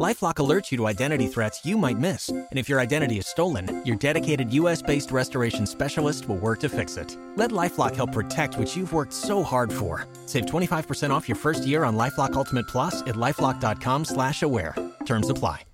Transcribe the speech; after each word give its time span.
Lifelock 0.00 0.36
alerts 0.36 0.70
you 0.70 0.78
to 0.78 0.86
identity 0.86 1.26
threats 1.26 1.66
you 1.66 1.76
might 1.76 1.98
miss. 1.98 2.30
And 2.30 2.46
if 2.52 2.70
your 2.70 2.80
identity 2.80 3.18
is 3.18 3.26
stolen, 3.26 3.82
your 3.84 3.96
dedicated 3.96 4.50
US 4.54 4.80
based 4.80 5.12
restoration 5.12 5.66
specialist 5.66 6.26
will 6.26 6.38
work 6.38 6.60
to 6.60 6.70
fix 6.70 6.96
it. 6.96 7.18
Let 7.36 7.50
Lifelock 7.50 7.94
help 7.94 8.12
protect 8.12 8.56
what 8.56 8.74
you've 8.74 8.94
worked 8.94 9.12
so 9.12 9.42
hard 9.42 9.70
for. 9.70 10.06
Save 10.24 10.46
25% 10.46 11.10
off 11.10 11.28
your 11.28 11.36
first 11.36 11.66
year 11.66 11.84
on 11.84 11.98
Lifelock 11.98 12.32
Ultimate 12.32 12.66
Plus 12.66 13.02
at 13.02 13.14
lifelock.com 13.14 14.06
slash 14.06 14.42
aware. 14.42 14.74
Terms 15.04 15.28
apply. 15.28 15.64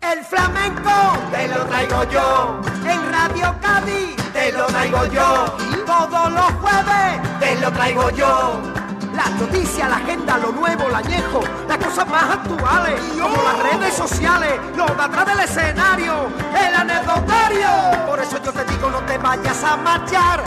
El 0.00 0.24
flamenco 0.24 0.90
te 1.32 1.48
lo 1.48 1.66
traigo 1.66 2.10
yo. 2.10 2.62
En 2.88 3.12
Radio 3.12 3.54
Cádiz 3.60 4.16
te 4.32 4.52
lo 4.52 4.66
traigo 4.68 5.04
yo. 5.12 5.84
Todos 5.84 6.32
los 6.32 6.52
jueves 6.62 7.40
te 7.40 7.60
lo 7.60 7.70
traigo 7.72 8.10
yo. 8.16 8.81
Las 9.14 9.30
noticias, 9.40 9.88
la 9.88 9.96
agenda, 9.96 10.38
lo 10.38 10.52
nuevo, 10.52 10.88
el 10.88 10.94
añejo, 10.94 11.40
las 11.68 11.78
cosas 11.78 12.08
más 12.08 12.24
actuales, 12.24 13.00
como 13.20 13.36
las 13.42 13.72
redes 13.72 13.94
sociales, 13.94 14.60
lo 14.76 14.86
de 14.86 15.02
atrás 15.02 15.26
del 15.26 15.40
escenario, 15.40 16.28
el 16.66 16.74
anecdotario. 16.74 17.68
Por 18.06 18.20
eso 18.20 18.42
yo 18.42 18.52
te 18.52 18.64
digo, 18.64 18.90
no 18.90 19.00
te 19.00 19.18
vayas 19.18 19.62
a 19.64 19.76
marchar, 19.76 20.42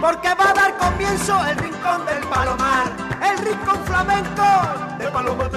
porque 0.00 0.34
va 0.34 0.50
a 0.50 0.54
dar 0.54 0.76
comienzo 0.76 1.44
el 1.46 1.56
rincón 1.56 2.04
del 2.06 2.20
palomar, 2.28 2.86
el 3.22 3.38
rincón 3.38 3.84
flamenco 3.84 4.90
palomar. 5.12 5.50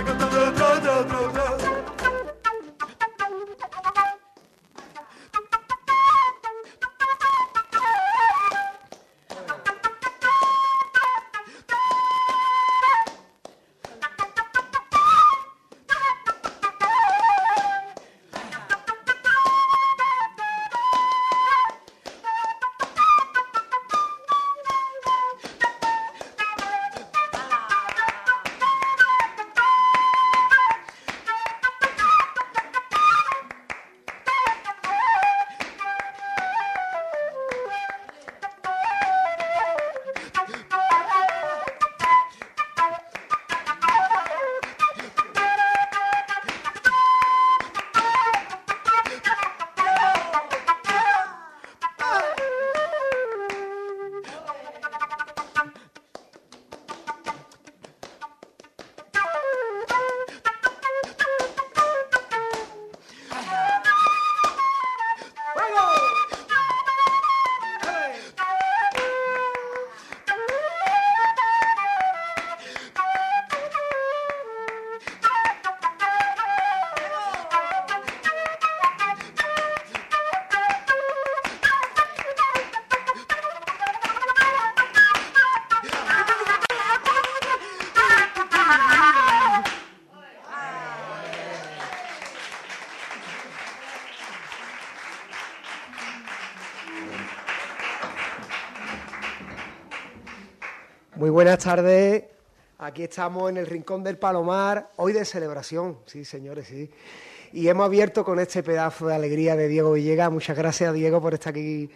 Muy 101.23 101.29
buenas 101.29 101.59
tardes. 101.59 102.25
Aquí 102.79 103.03
estamos 103.03 103.49
en 103.49 103.55
el 103.55 103.65
Rincón 103.65 104.03
del 104.03 104.17
Palomar, 104.17 104.89
hoy 104.97 105.13
de 105.13 105.23
celebración, 105.23 105.99
sí, 106.05 106.25
señores, 106.25 106.67
sí. 106.67 106.91
Y 107.53 107.69
hemos 107.69 107.85
abierto 107.85 108.25
con 108.25 108.39
este 108.39 108.61
pedazo 108.61 109.07
de 109.07 109.15
alegría 109.15 109.55
de 109.55 109.69
Diego 109.69 109.93
Villegas. 109.93 110.29
Muchas 110.29 110.57
gracias, 110.57 110.93
Diego, 110.93 111.21
por 111.21 111.33
estar 111.33 111.51
aquí 111.51 111.89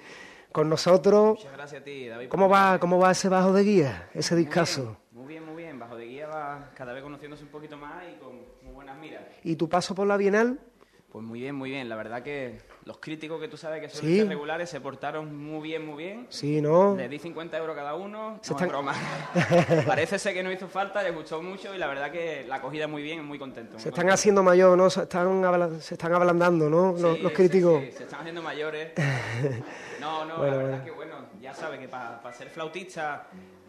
con 0.54 0.70
nosotros. 0.70 1.40
Muchas 1.40 1.52
gracias 1.52 1.82
a 1.82 1.84
ti, 1.84 2.08
David. 2.08 2.30
¿Cómo 2.30 2.48
va, 2.48 2.80
cómo 2.80 3.00
va 3.00 3.12
ese 3.12 3.28
bajo 3.28 3.52
de 3.52 3.64
guía, 3.64 4.10
ese 4.14 4.34
discazo? 4.34 4.96
Muy 5.12 5.28
bien, 5.28 5.46
muy 5.46 5.62
bien. 5.62 5.78
Bajo 5.78 5.98
de 5.98 6.06
guía 6.06 6.28
va 6.28 6.72
cada 6.74 6.94
vez 6.94 7.04
conociéndose 7.04 7.44
un 7.44 7.50
poquito 7.50 7.76
más 7.76 8.06
y 8.10 8.18
con 8.24 8.34
muy 8.64 8.74
buenas 8.74 8.98
miras. 8.98 9.24
¿Y 9.44 9.58
tu 9.58 9.68
paso 9.68 9.94
por 9.94 10.08
la 10.08 10.16
Bienal? 10.16 10.58
Pues 11.12 11.26
muy 11.26 11.42
bien, 11.42 11.54
muy 11.54 11.72
bien. 11.72 11.90
La 11.90 11.98
verdad 11.98 12.24
que 12.24 12.62
los 12.88 12.98
críticos 13.00 13.40
que 13.40 13.48
tú 13.50 13.58
sabes 13.58 13.82
que 13.82 13.90
suelen 13.90 14.24
Sí. 14.24 14.30
regulares 14.30 14.70
se 14.70 14.80
portaron 14.82 15.36
muy 15.36 15.62
bien, 15.62 15.86
muy 15.86 16.04
bien. 16.04 16.26
Sí, 16.30 16.62
¿no? 16.62 16.96
Les 16.96 17.10
di 17.10 17.20
50 17.20 17.58
euros 17.58 17.76
cada 17.76 17.94
uno. 17.96 18.40
Se 18.42 18.52
no, 18.54 18.58
están- 18.58 18.68
es 18.68 18.72
broma. 18.72 18.94
Parece 19.86 20.18
ser 20.18 20.34
que 20.34 20.42
no 20.42 20.52
hizo 20.52 20.68
falta, 20.68 21.04
les 21.04 21.14
gustó 21.14 21.42
mucho 21.42 21.76
y 21.76 21.78
la 21.78 21.88
verdad 21.88 22.10
que 22.12 22.46
la 22.48 22.56
acogida 22.56 22.88
muy 22.88 23.04
bien, 23.04 23.24
muy 23.26 23.38
contento. 23.38 23.74
muy 23.74 23.82
Se 23.82 23.90
están 23.90 24.04
contento. 24.04 24.14
haciendo 24.14 24.44
mayor, 24.44 24.78
¿no? 24.78 24.90
Se 24.90 25.02
están, 25.04 25.44
abla- 25.44 25.80
se 25.82 25.96
están 25.96 26.14
ablandando, 26.14 26.70
¿no? 26.70 26.94
Los, 26.98 27.18
Sí, 27.18 27.22
los 27.24 27.32
sí, 27.32 27.36
críticos. 27.36 27.82
sí, 27.84 27.92
se 27.92 28.04
están 28.06 28.22
haciendo 28.22 28.42
mayores. 28.42 28.92
No, 30.00 30.24
no, 30.26 30.38
Bueno, 30.38 30.52
la 30.52 30.58
verdad 30.58 30.70
bueno. 30.80 30.86
que 30.86 30.92
bueno, 30.92 31.16
ya 31.42 31.54
sabes 31.56 31.80
que 31.80 31.88
para 31.88 32.32
ser 32.32 32.50
flautista, 32.50 33.28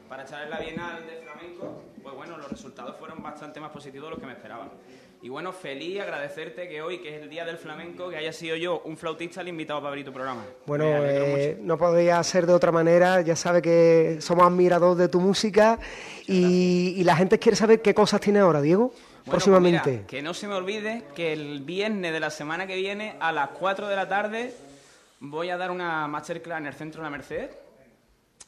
para 0.09 0.23
echar 0.25 0.45
en 0.45 0.51
la 0.51 0.59
Bienal 0.59 1.05
de 1.07 1.17
Flamenco, 1.23 1.83
pues 2.03 2.15
bueno, 2.15 2.37
los 2.37 2.51
resultados 2.51 2.97
fueron 2.97 3.23
bastante 3.23 3.59
más 3.61 3.71
positivos 3.71 4.07
de 4.07 4.11
los 4.11 4.21
que 4.21 4.27
me 4.27 4.33
esperaban. 4.35 4.71
Y 5.21 5.29
bueno, 5.29 5.53
feliz 5.53 6.01
agradecerte 6.01 6.69
que 6.69 6.81
hoy, 6.81 6.99
que 6.99 7.17
es 7.17 7.23
el 7.23 7.29
Día 7.29 7.45
del 7.45 7.59
Flamenco, 7.59 8.09
que 8.09 8.17
haya 8.17 8.33
sido 8.33 8.55
yo 8.55 8.83
un 8.85 8.97
flautista 8.97 9.41
el 9.41 9.49
invitado 9.49 9.81
para 9.81 9.89
abrir 9.89 10.05
tu 10.05 10.13
programa. 10.13 10.45
Bueno, 10.65 10.85
eh, 10.87 11.59
no 11.61 11.77
podría 11.77 12.23
ser 12.23 12.47
de 12.47 12.53
otra 12.53 12.71
manera. 12.71 13.21
Ya 13.23 13.35
sabe 13.35 13.61
que 13.61 14.19
somos 14.21 14.47
admiradores 14.47 14.99
de 14.99 15.09
tu 15.09 15.21
música 15.21 15.79
y, 16.27 16.95
y 16.97 17.03
la 17.03 17.17
gente 17.17 17.39
quiere 17.41 17.57
saber 17.57 17.83
qué 17.83 17.95
cosas 17.95 18.21
tiene 18.21 18.39
ahora, 18.39 18.61
Diego, 18.61 18.89
Bueno, 18.91 19.03
pues 19.25 19.31
próximamente. 19.31 19.91
mira, 19.91 20.07
que 20.07 20.23
no 20.23 20.35
se 20.35 20.47
me 20.47 20.55
olvide 20.55 21.03
que 21.17 21.33
el 21.33 21.63
viernes 21.63 22.13
de 22.13 22.21
la 22.21 22.31
semana 22.31 22.69
que 22.69 22.77
viene, 22.77 23.17
a 23.19 23.33
las 23.33 23.49
4 23.51 23.89
de 23.89 23.97
la 23.97 24.09
tarde, 24.09 24.55
voy 25.19 25.51
a 25.51 25.57
dar 25.57 25.73
una 25.73 26.07
masterclass 26.07 26.61
en 26.61 26.67
el 26.67 26.75
Centro 26.75 27.01
de 27.03 27.07
la 27.07 27.11
Merced. 27.11 27.51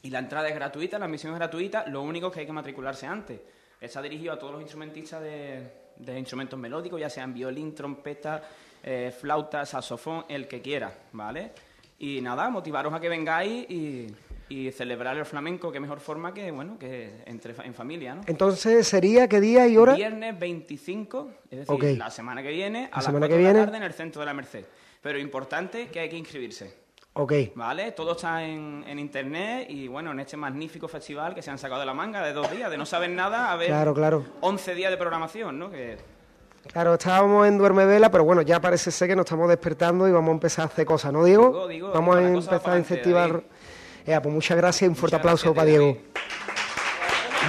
Y 0.03 0.11
la 0.11 0.21
entrada 0.21 0.49
es 0.49 0.55
gratuita, 0.55 1.01
la 1.01 1.07
admisión 1.07 1.33
es 1.33 1.39
gratuita, 1.41 1.85
lo 1.89 2.01
único 2.03 2.29
es 2.29 2.33
que 2.33 2.41
hay 2.41 2.47
que 2.47 2.53
matricularse 2.53 3.07
antes. 3.07 3.41
Está 3.81 4.01
dirigido 4.01 4.33
a 4.33 4.39
todos 4.39 4.53
los 4.53 4.63
instrumentistas 4.63 5.21
de, 5.21 5.63
de 6.05 6.19
instrumentos 6.19 6.59
melódicos, 6.59 7.01
ya 7.01 7.11
sean 7.11 7.33
violín, 7.33 7.75
trompeta, 7.75 8.43
eh, 8.83 9.13
flauta, 9.19 9.65
saxofón, 9.67 10.25
el 10.29 10.49
que 10.49 10.61
quiera, 10.61 10.93
¿vale? 11.13 11.53
Y 11.99 12.21
nada, 12.21 12.49
motivaros 12.49 12.93
a 12.95 13.01
que 13.01 13.09
vengáis 13.09 13.71
y, 13.71 14.07
y 14.49 14.73
celebrar 14.73 15.17
el 15.17 15.25
flamenco, 15.25 15.71
que 15.71 15.79
mejor 15.79 16.01
forma 16.01 16.35
que, 16.35 16.51
bueno, 16.51 16.77
que 16.79 17.23
entre, 17.27 17.55
en 17.65 17.73
familia, 17.73 18.17
¿no? 18.17 18.23
Entonces, 18.27 18.87
¿sería 18.87 19.29
qué 19.29 19.41
día 19.41 19.69
y 19.69 19.77
hora? 19.77 19.95
Viernes 19.95 20.39
25, 20.39 21.31
es 21.51 21.67
decir, 21.67 21.99
la 21.99 22.11
semana 22.11 22.43
que 22.43 22.51
viene, 22.51 22.87
a 22.87 22.89
La 22.89 22.97
las 22.97 23.05
semana 23.05 23.27
4 23.29 23.37
que 23.37 23.43
de 23.43 23.53
la 23.55 23.65
tarde 23.65 23.77
en 23.77 23.83
el 23.85 23.93
centro 23.93 24.21
de 24.21 24.27
la 24.27 24.35
Merced. 24.35 24.65
Pero 25.01 25.19
importante 25.19 25.89
que 25.89 26.01
hay 26.01 26.09
que 26.09 26.17
inscribirse, 26.17 26.75
Ok. 27.13 27.33
¿vale? 27.55 27.93
Todo 27.93 28.13
está 28.13 28.45
en, 28.45 28.85
en 28.87 28.99
internet 28.99 29.67
y 29.69 29.89
bueno, 29.89 30.13
en 30.13 30.21
este 30.21 30.37
magnífico 30.37 30.87
festival 30.89 31.35
que 31.35 31.43
se 31.43 31.51
han 31.51 31.59
sacado 31.59 31.81
de 31.81 31.87
la 31.87 31.95
manga 31.95 32.23
de 32.23 32.33
dos 32.33 32.51
días, 32.51 32.71
de 32.71 32.79
no 32.79 32.87
saber 32.87 33.11
nada, 33.11 33.53
a 33.53 33.57
ver 33.57 33.69
Claro, 33.69 33.95
claro. 33.95 34.25
11 34.41 34.75
días 34.75 34.91
de 34.91 34.97
programación, 34.97 35.59
¿no? 35.59 35.71
Que, 35.71 35.99
Claro, 36.73 36.95
estábamos 36.95 37.49
en 37.49 37.59
Duerme 37.59 37.87
Vela, 37.87 38.11
pero 38.11 38.23
bueno, 38.23 38.43
ya 38.43 38.61
parece 38.61 38.91
ser 38.91 39.09
que 39.09 39.17
nos 39.17 39.25
estamos 39.25 39.49
despertando 39.49 40.07
y 40.07 40.13
vamos 40.13 40.29
a 40.29 40.33
empezar 40.33 40.65
a 40.65 40.67
hacer 40.67 40.85
cosas, 40.85 41.13
¿no, 41.13 41.25
Diego? 41.25 41.47
Digo, 41.49 41.69
digo, 41.69 41.91
vamos 41.93 42.17
a 42.17 42.23
empezar 42.23 42.75
a 42.75 42.79
incentivar. 42.79 43.43
Ea, 44.07 44.21
pues 44.23 44.35
muchas 44.35 44.57
gracias 44.57 44.83
y 44.83 44.89
un 44.89 44.97
fuerte 44.97 45.17
Muchas 45.17 45.21
aplauso 45.43 45.55
gracias, 45.55 45.79
para 45.79 45.87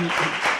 David. 0.01 0.50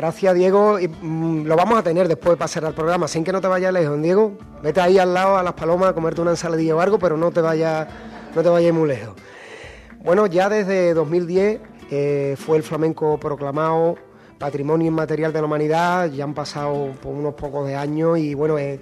Gracias, 0.00 0.34
Diego. 0.34 0.80
Y, 0.80 0.88
mm, 0.88 1.44
lo 1.44 1.56
vamos 1.56 1.78
a 1.78 1.82
tener 1.82 2.08
después 2.08 2.30
de 2.30 2.36
pasar 2.38 2.64
al 2.64 2.72
programa, 2.72 3.06
sin 3.06 3.22
que 3.22 3.32
no 3.32 3.40
te 3.42 3.48
vayas 3.48 3.70
lejos, 3.70 4.00
Diego. 4.00 4.32
Vete 4.62 4.80
ahí 4.80 4.98
al 4.98 5.12
lado 5.12 5.36
a 5.36 5.42
las 5.42 5.52
palomas 5.52 5.90
a 5.90 5.92
comerte 5.92 6.22
una 6.22 6.30
ensaladilla 6.30 6.74
o 6.74 6.80
algo, 6.80 6.98
pero 6.98 7.18
no 7.18 7.30
te 7.30 7.42
vayas 7.42 7.86
no 8.34 8.42
te 8.42 8.48
vayas 8.48 8.72
muy 8.72 8.88
lejos. 8.88 9.14
Bueno, 10.02 10.26
ya 10.26 10.48
desde 10.48 10.94
2010 10.94 11.60
eh, 11.90 12.34
fue 12.38 12.56
el 12.56 12.62
flamenco 12.62 13.20
proclamado 13.20 13.96
Patrimonio 14.38 14.88
Inmaterial 14.88 15.34
de 15.34 15.40
la 15.40 15.44
Humanidad, 15.44 16.10
ya 16.10 16.24
han 16.24 16.32
pasado 16.32 16.94
unos 17.04 17.34
pocos 17.34 17.68
de 17.68 17.76
años 17.76 18.16
y 18.16 18.32
bueno, 18.32 18.56
eh, 18.56 18.80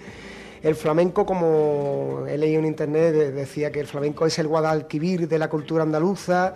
el 0.62 0.76
flamenco, 0.76 1.26
como 1.26 2.26
he 2.28 2.38
leído 2.38 2.60
en 2.60 2.66
internet, 2.66 3.12
decía 3.34 3.72
que 3.72 3.80
el 3.80 3.88
flamenco 3.88 4.24
es 4.24 4.38
el 4.38 4.46
Guadalquivir 4.46 5.26
de 5.26 5.38
la 5.40 5.50
cultura 5.50 5.82
andaluza, 5.82 6.54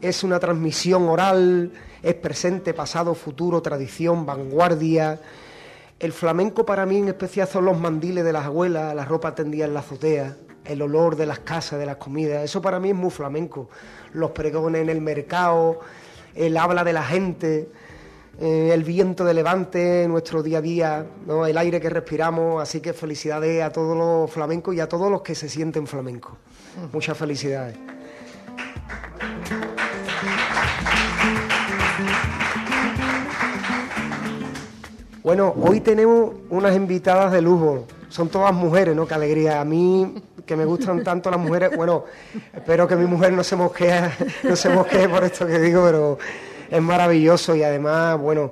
es 0.00 0.24
una 0.24 0.38
transmisión 0.38 1.08
oral, 1.08 1.72
es 2.02 2.14
presente, 2.14 2.74
pasado, 2.74 3.14
futuro, 3.14 3.62
tradición, 3.62 4.26
vanguardia. 4.26 5.20
El 5.98 6.12
flamenco 6.12 6.64
para 6.66 6.86
mí 6.86 6.98
en 6.98 7.08
especial 7.08 7.46
son 7.46 7.64
los 7.64 7.78
mandiles 7.78 8.24
de 8.24 8.32
las 8.32 8.46
abuelas, 8.46 8.94
la 8.94 9.04
ropa 9.04 9.34
tendida 9.34 9.66
en 9.66 9.74
la 9.74 9.80
azotea, 9.80 10.36
el 10.64 10.82
olor 10.82 11.16
de 11.16 11.26
las 11.26 11.40
casas, 11.40 11.78
de 11.78 11.86
las 11.86 11.96
comidas. 11.96 12.42
Eso 12.44 12.60
para 12.60 12.80
mí 12.80 12.90
es 12.90 12.96
muy 12.96 13.10
flamenco. 13.10 13.68
Los 14.12 14.32
pregones 14.32 14.82
en 14.82 14.88
el 14.88 15.00
mercado, 15.00 15.80
el 16.34 16.56
habla 16.56 16.82
de 16.82 16.92
la 16.92 17.02
gente 17.02 17.68
eh, 18.40 18.70
el 18.72 18.82
viento 18.82 19.24
de 19.24 19.34
levante, 19.34 20.06
nuestro 20.08 20.42
día 20.42 20.58
a 20.58 20.60
día, 20.62 21.06
el 21.46 21.58
aire 21.58 21.80
que 21.80 21.90
respiramos. 21.90 22.62
Así 22.62 22.80
que 22.80 22.92
felicidades 22.92 23.62
a 23.62 23.70
todos 23.70 23.96
los 23.96 24.30
flamencos 24.30 24.74
y 24.74 24.80
a 24.80 24.88
todos 24.88 25.10
los 25.10 25.22
que 25.22 25.34
se 25.34 25.48
sienten 25.48 25.86
flamencos. 25.86 26.32
Muchas 26.92 27.16
felicidades. 27.16 27.76
Bueno, 35.22 35.54
hoy 35.56 35.80
tenemos 35.80 36.32
unas 36.50 36.74
invitadas 36.74 37.30
de 37.30 37.40
lujo. 37.40 37.86
Son 38.08 38.28
todas 38.28 38.52
mujeres, 38.52 38.96
¿no? 38.96 39.06
Qué 39.06 39.14
alegría. 39.14 39.60
A 39.60 39.64
mí, 39.64 40.20
que 40.44 40.56
me 40.56 40.64
gustan 40.64 41.04
tanto 41.04 41.30
las 41.30 41.38
mujeres, 41.38 41.76
bueno, 41.76 42.04
espero 42.52 42.88
que 42.88 42.96
mi 42.96 43.06
mujer 43.06 43.32
no 43.32 43.44
se 43.44 43.54
mosquee, 43.54 44.10
no 44.42 44.56
se 44.56 44.68
mosquee 44.68 45.08
por 45.08 45.22
esto 45.22 45.46
que 45.46 45.60
digo, 45.60 45.84
pero 45.84 46.18
es 46.68 46.82
maravilloso 46.82 47.54
y 47.54 47.62
además, 47.62 48.18
bueno, 48.18 48.50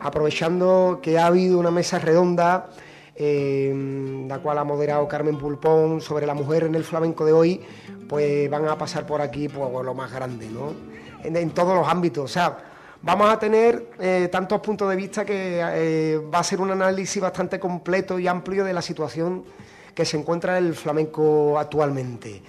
aprovechando 0.00 1.00
que 1.02 1.18
ha 1.18 1.28
habido 1.28 1.58
una 1.58 1.70
mesa 1.70 1.98
redonda, 1.98 2.68
eh, 3.16 4.24
la 4.28 4.38
cual 4.40 4.58
ha 4.58 4.64
moderado 4.64 5.08
Carmen 5.08 5.38
Pulpón 5.38 6.02
sobre 6.02 6.26
la 6.26 6.34
mujer 6.34 6.64
en 6.64 6.74
el 6.74 6.84
flamenco 6.84 7.24
de 7.24 7.32
hoy, 7.32 7.60
pues 8.06 8.50
van 8.50 8.68
a 8.68 8.76
pasar 8.76 9.06
por 9.06 9.22
aquí 9.22 9.48
pues, 9.48 9.84
lo 9.84 9.94
más 9.94 10.12
grande, 10.12 10.46
¿no? 10.50 10.74
En, 11.24 11.50
todos 11.50 11.74
los 11.74 11.88
ámbitos, 11.88 12.24
o 12.24 12.28
sea, 12.28 12.58
vamos 13.02 13.30
a 13.30 13.38
tener 13.38 13.90
eh, 13.98 14.28
tantos 14.30 14.60
puntos 14.60 14.88
de 14.88 14.96
vista 14.96 15.24
que 15.24 15.60
eh, 15.60 16.18
va 16.18 16.38
a 16.38 16.44
ser 16.44 16.60
un 16.60 16.70
análisis 16.70 17.20
bastante 17.20 17.58
completo 17.58 18.18
y 18.18 18.28
amplio 18.28 18.64
de 18.64 18.72
la 18.72 18.82
situación 18.82 19.44
que 19.94 20.04
se 20.04 20.16
encuentra 20.16 20.58
el 20.58 20.74
flamenco 20.74 21.58
actualmente. 21.58 22.42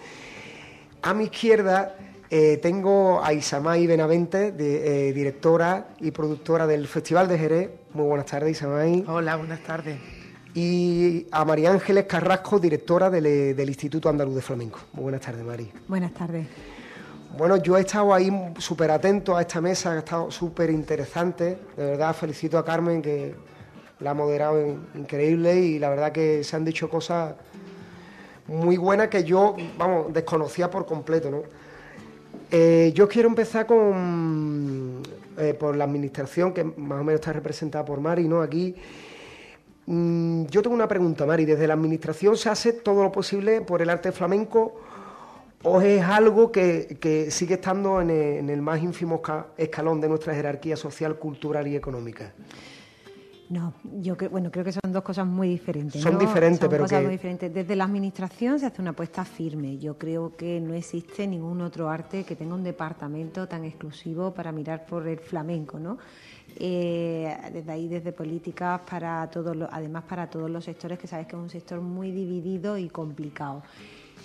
A 1.02 1.14
mi 1.14 1.26
izquierda 1.26 1.96
eh, 2.36 2.58
tengo 2.58 3.24
a 3.24 3.32
Isamay 3.32 3.86
Benavente, 3.86 4.56
eh, 4.58 5.14
directora 5.14 5.90
y 6.00 6.10
productora 6.10 6.66
del 6.66 6.88
Festival 6.88 7.28
de 7.28 7.38
Jerez. 7.38 7.70
Muy 7.94 8.08
buenas 8.08 8.26
tardes, 8.26 8.58
Isamay. 8.58 9.04
Hola, 9.08 9.36
buenas 9.36 9.62
tardes. 9.62 10.00
Y 10.56 11.28
a 11.32 11.46
María 11.46 11.72
Ángeles 11.72 12.06
Carrasco, 12.06 12.60
directora 12.60 13.12
del, 13.12 13.60
Instituto 13.68 14.10
Andaluz 14.10 14.34
de 14.34 14.42
Flamenco. 14.42 14.80
Muy 14.94 15.04
buenas 15.04 15.22
tardes, 15.22 15.44
María. 15.46 15.68
Buenas 15.88 16.12
tardes. 16.14 16.48
Bueno, 17.36 17.58
yo 17.58 17.76
he 17.78 17.82
estado 17.82 18.14
ahí 18.14 18.32
súper 18.60 18.92
atento 18.92 19.36
a 19.36 19.42
esta 19.42 19.60
mesa, 19.60 19.94
ha 19.94 19.98
estado 19.98 20.30
súper 20.30 20.70
interesante. 20.70 21.58
De 21.76 21.84
verdad, 21.84 22.14
felicito 22.14 22.60
a 22.60 22.64
Carmen, 22.64 23.02
que 23.02 23.34
la 24.02 24.12
ha 24.12 24.14
moderado 24.14 24.60
increíble 24.94 25.56
y 25.56 25.80
la 25.80 25.90
verdad 25.90 26.12
que 26.12 26.44
se 26.44 26.56
han 26.56 26.64
dicho 26.64 26.88
cosas 26.92 27.34
muy 28.46 28.78
buenas 28.78 29.08
que 29.08 29.24
yo, 29.24 29.56
vamos, 29.80 30.14
desconocía 30.14 30.70
por 30.70 30.86
completo, 30.86 31.32
¿no? 31.32 31.42
Eh, 32.52 32.92
yo 32.94 33.08
quiero 33.08 33.30
empezar 33.30 33.66
con 33.66 35.02
eh, 35.36 35.56
por 35.56 35.76
la 35.76 35.86
administración, 35.86 36.54
que 36.54 36.64
más 36.64 37.02
o 37.02 37.04
menos 37.04 37.20
está 37.20 37.34
representada 37.34 37.84
por 37.84 38.00
Mari, 38.00 38.28
¿no? 38.28 38.44
Aquí. 38.44 38.76
Mm, 39.88 40.46
yo 40.46 40.62
tengo 40.62 40.76
una 40.76 40.88
pregunta, 40.88 41.26
Mari. 41.26 41.46
¿Desde 41.46 41.66
la 41.66 41.74
administración 41.74 42.38
se 42.38 42.50
hace 42.50 42.74
todo 42.74 43.02
lo 43.02 43.12
posible 43.12 43.62
por 43.62 43.82
el 43.82 43.90
arte 43.90 44.12
flamenco 44.12 44.76
o 45.64 45.82
es 45.82 46.04
algo 46.04 46.52
que, 46.52 47.28
sigue 47.30 47.56
estando 47.56 48.02
en 48.02 48.50
el 48.50 48.62
más 48.62 48.82
ínfimo 48.82 49.22
escalón 49.58 50.02
de 50.02 50.10
nuestra 50.10 50.36
jerarquía 50.36 50.76
social, 50.76 51.18
cultural 51.18 51.68
y 51.68 51.76
económica? 51.76 52.34
No, 53.50 53.74
yo 54.02 54.18
creo, 54.18 54.32
bueno, 54.32 54.50
creo 54.50 54.66
que 54.66 54.72
son 54.72 54.92
dos 54.92 55.04
cosas 55.04 55.28
muy 55.28 55.48
diferentes. 55.48 56.02
Son 56.02 56.18
diferentes, 56.18 56.60
son 56.60 56.70
pero 56.70 56.84
cosas 56.86 57.04
muy 57.04 57.12
diferentes. 57.12 57.54
Desde 57.54 57.76
la 57.76 57.84
administración 57.84 58.60
se 58.60 58.66
hace 58.66 58.82
una 58.82 58.92
apuesta 58.92 59.24
firme. 59.26 59.78
Yo 59.78 59.98
creo 59.98 60.36
que 60.36 60.60
no 60.60 60.74
existe 60.74 61.28
ningún 61.28 61.62
otro 61.62 61.90
arte 61.90 62.24
que 62.24 62.36
tenga 62.36 62.56
un 62.56 62.64
departamento 62.64 63.48
tan 63.48 63.64
exclusivo 63.64 64.34
para 64.34 64.52
mirar 64.52 64.86
por 64.86 65.08
el 65.08 65.20
flamenco, 65.20 65.78
¿no? 65.78 66.00
Eh, 66.56 67.36
desde 67.54 67.72
ahí, 67.72 67.88
desde 67.88 68.12
políticas 68.12 68.82
para 68.90 69.30
todos, 69.30 69.56
además 69.72 70.04
para 70.10 70.28
todos 70.28 70.50
los 70.50 70.64
sectores, 70.64 70.98
que 70.98 71.08
sabes 71.08 71.28
que 71.28 71.36
es 71.36 71.42
un 71.42 71.50
sector 71.50 71.80
muy 71.80 72.12
dividido 72.12 72.78
y 72.78 72.90
complicado. 72.90 73.62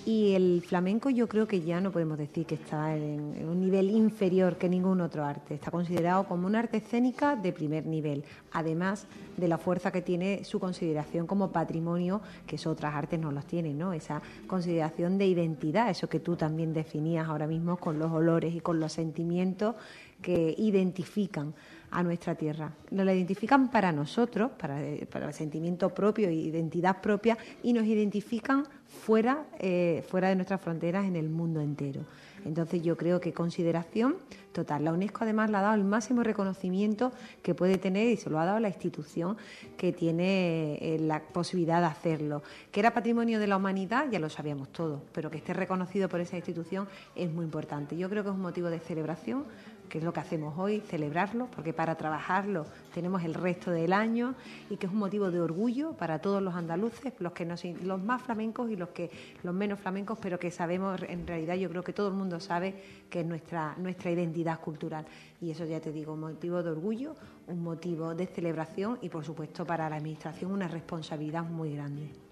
Y 0.07 0.33
el 0.33 0.63
flamenco 0.67 1.11
yo 1.11 1.29
creo 1.29 1.47
que 1.47 1.61
ya 1.61 1.81
no 1.81 1.93
podemos 1.93 2.17
decir 2.17 2.47
que 2.47 2.55
está 2.55 2.97
en, 2.97 3.47
un 3.47 3.61
nivel 3.61 3.91
inferior 3.91 4.57
que 4.57 4.69
ningún 4.69 5.01
otro 5.01 5.25
arte. 5.25 5.55
Está 5.55 5.71
considerado 5.71 6.25
como 6.25 6.47
un 6.47 6.57
arte 6.57 6.79
escénica 6.79 7.37
de 7.37 7.53
primer 7.53 7.85
nivel, 7.85 8.25
además 8.53 9.07
de 9.37 9.49
la 9.49 9.59
fuerza 9.59 9.93
que 9.93 10.01
tiene 10.01 10.45
su 10.45 10.61
consideración 10.61 11.27
como 11.27 11.53
patrimonio, 11.53 12.23
que 12.47 12.59
otras 12.67 12.95
artes 12.95 13.21
no 13.21 13.33
los 13.33 13.47
tienen, 13.47 13.79
¿no? 13.79 13.93
Esa 13.93 14.21
consideración 14.47 15.19
de 15.19 15.27
identidad, 15.27 15.91
eso 15.91 16.09
que 16.09 16.21
tú 16.21 16.37
también 16.37 16.73
definías 16.73 17.29
ahora 17.29 17.47
mismo 17.47 17.77
con 17.77 17.99
los 17.99 18.11
olores 18.11 18.55
y 18.55 18.61
con 18.61 18.81
los 18.81 18.93
sentimientos 18.93 19.77
que 20.23 20.55
identifican 20.59 21.55
a 21.91 22.03
nuestra 22.03 22.35
tierra. 22.35 22.73
Nos 22.91 23.07
la 23.07 23.15
identifican 23.15 23.71
para 23.71 23.93
nosotros, 23.93 24.51
para, 24.59 24.83
eh, 24.83 25.07
el 25.13 25.33
sentimiento 25.33 25.91
propio 25.91 26.31
identidad 26.31 27.01
propia, 27.01 27.39
y 27.63 27.73
nos 27.73 27.85
identifican 27.85 28.65
fuera, 28.89 29.45
eh, 29.59 30.05
fuera 30.09 30.29
de 30.29 30.35
nuestras 30.35 30.61
fronteras 30.61 31.05
en 31.05 31.17
el 31.17 31.29
mundo 31.29 31.61
entero. 31.61 32.03
Entonces 32.45 32.83
yo 32.83 32.97
creo 32.97 33.21
que 33.21 33.33
consideración 33.33 34.17
total. 34.53 34.85
La 34.85 34.93
UNESCO 34.93 35.25
además 35.25 35.51
le 35.51 35.57
ha 35.57 35.61
dado 35.61 35.75
el 35.75 35.85
máximo 35.85 36.23
reconocimiento 36.23 37.13
que 37.43 37.55
puede 37.55 37.79
tener 37.79 38.09
y 38.09 38.17
se 38.17 38.31
lo 38.31 38.39
ha 38.39 38.45
dado 38.45 38.61
la 38.61 38.69
institución 38.69 39.37
que 39.77 39.93
tiene 39.93 40.79
eh, 40.81 40.99
la 41.01 41.21
posibilidad 41.21 41.81
de 41.81 41.87
hacerlo. 41.87 42.43
Que 42.73 42.81
era 42.81 42.95
patrimonio 42.95 43.39
de 43.39 43.47
la 43.47 43.57
humanidad, 43.57 44.07
ya 44.11 44.19
lo 44.19 44.31
sabíamos 44.31 44.69
todos, 44.73 45.03
pero 45.13 45.31
que 45.31 45.39
esté 45.39 45.53
reconocido 45.53 46.09
por 46.09 46.21
esa 46.21 46.37
institución 46.37 46.89
es 47.15 47.31
muy 47.31 47.45
importante. 47.45 47.97
Yo 47.97 48.09
creo 48.09 48.23
que 48.23 48.31
es 48.31 48.35
un 48.35 48.43
motivo 48.43 48.71
de 48.71 48.79
celebración 48.81 49.45
que 49.89 49.99
es 49.99 50.05
lo 50.05 50.13
que 50.13 50.21
hacemos 50.21 50.59
hoy, 50.59 50.81
celebrarlo, 50.81 51.49
porque 51.55 51.73
para 51.73 51.97
trabajarlo 51.97 52.67
tenemos 52.95 53.23
el 53.25 53.35
resto 53.35 53.71
del 53.71 53.93
año 53.93 54.35
y 54.71 54.77
que 54.77 54.87
es 54.87 54.93
un 54.93 54.99
motivo 54.99 55.31
de 55.31 55.41
orgullo 55.41 55.93
para 55.93 56.21
todos 56.21 56.43
los 56.43 56.55
andaluces, 56.55 57.13
los 57.19 57.33
que 57.33 57.47
los 57.83 58.03
más 58.03 58.23
flamencos 58.23 58.71
y 58.71 58.77
los 58.77 58.91
que 58.91 59.11
los 59.43 59.55
menos 59.55 59.81
flamencos, 59.81 60.19
pero 60.21 60.39
que 60.39 60.51
sabemos 60.51 61.01
en 61.09 61.27
realidad 61.27 61.57
yo 61.57 61.69
creo 61.71 61.83
que 61.83 61.93
todo 61.93 62.09
el 62.09 62.15
mundo 62.15 62.41
sabe 62.41 62.75
que 63.11 63.21
es 63.21 63.27
nuestra 63.27 63.75
nuestra 63.79 64.11
identidad 64.11 64.61
cultural 64.61 65.07
y 65.41 65.51
eso 65.51 65.65
ya 65.65 65.81
te 65.81 65.93
digo, 65.93 66.15
un 66.15 66.21
motivo 66.21 66.63
de 66.63 66.71
orgullo, 66.71 67.15
un 67.47 67.63
motivo 67.63 68.15
de 68.15 68.27
celebración 68.27 68.99
y 69.03 69.09
por 69.09 69.25
supuesto 69.25 69.65
para 69.65 69.89
la 69.89 69.97
administración 69.97 70.53
una 70.53 70.69
responsabilidad 70.69 71.45
muy 71.45 71.75
grande. 71.75 72.28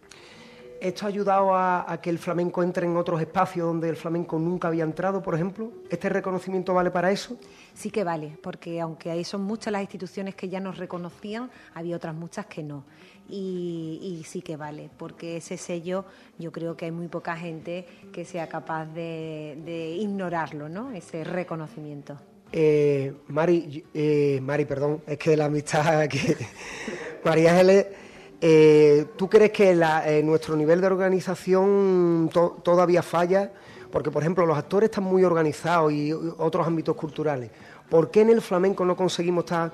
¿Esto 0.80 1.06
ha 1.06 1.08
ayudado 1.08 1.54
a, 1.54 1.98
que 2.02 2.10
el 2.10 2.18
flamenco 2.18 2.62
entre 2.62 2.86
en 2.86 2.96
otros 2.96 3.20
espacios 3.20 3.66
donde 3.66 3.88
el 3.88 3.96
flamenco 3.96 4.38
nunca 4.38 4.68
había 4.68 4.84
entrado, 4.84 5.22
por 5.22 5.34
ejemplo? 5.34 5.72
¿Este 5.90 6.08
reconocimiento 6.08 6.74
vale 6.74 6.90
para 6.90 7.10
eso? 7.10 7.36
Sí 7.74 7.90
que 7.90 8.04
vale, 8.04 8.36
porque 8.42 8.80
aunque 8.80 9.10
ahí 9.10 9.24
son 9.24 9.42
muchas 9.42 9.72
las 9.72 9.82
instituciones 9.82 10.34
que 10.34 10.48
ya 10.48 10.60
nos 10.60 10.78
reconocían, 10.78 11.50
había 11.74 11.96
otras 11.96 12.14
muchas 12.14 12.46
que 12.46 12.62
no. 12.62 12.84
Y, 13.28 14.22
sí 14.26 14.40
que 14.40 14.56
vale, 14.56 14.88
porque 14.96 15.38
ese 15.38 15.56
sello 15.56 16.04
yo 16.38 16.52
creo 16.52 16.76
que 16.76 16.84
hay 16.84 16.92
muy 16.92 17.08
poca 17.08 17.36
gente 17.36 17.86
que 18.12 18.24
sea 18.24 18.48
capaz 18.48 18.86
de, 18.86 19.96
ignorarlo, 19.98 20.68
¿no? 20.68 20.92
Ese 20.92 21.24
reconocimiento. 21.24 22.16
Eh, 22.52 23.12
Mari, 23.28 23.84
eh, 23.92 24.38
Mari, 24.40 24.64
perdón, 24.64 25.02
es 25.06 25.18
que 25.18 25.36
la 25.36 25.46
amistad 25.46 26.06
que 26.08 26.36
María 27.24 27.50
Ángeles 27.50 27.86
eh, 28.40 29.06
¿Tú 29.16 29.28
crees 29.28 29.50
que 29.50 29.70
eh, 29.70 30.22
nuestro 30.22 30.56
nivel 30.56 30.80
de 30.80 30.86
organización 30.86 32.30
todavía 32.62 33.02
falla? 33.02 33.50
Porque, 33.90 34.10
por 34.10 34.22
ejemplo, 34.22 34.44
los 34.44 34.58
actores 34.58 34.90
están 34.90 35.04
muy 35.04 35.24
organizados 35.24 35.92
y 35.92 36.12
otros 36.12 36.66
ámbitos 36.66 36.96
culturales. 36.96 37.50
¿Por 37.88 38.10
qué 38.10 38.22
en 38.22 38.30
el 38.30 38.42
flamenco 38.42 38.84
no 38.84 38.96
conseguimos 38.96 39.44
estar 39.44 39.72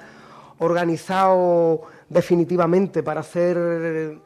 organizados 0.59 1.81
definitivamente 2.09 3.03
para 3.03 3.21
hacer 3.21 4.19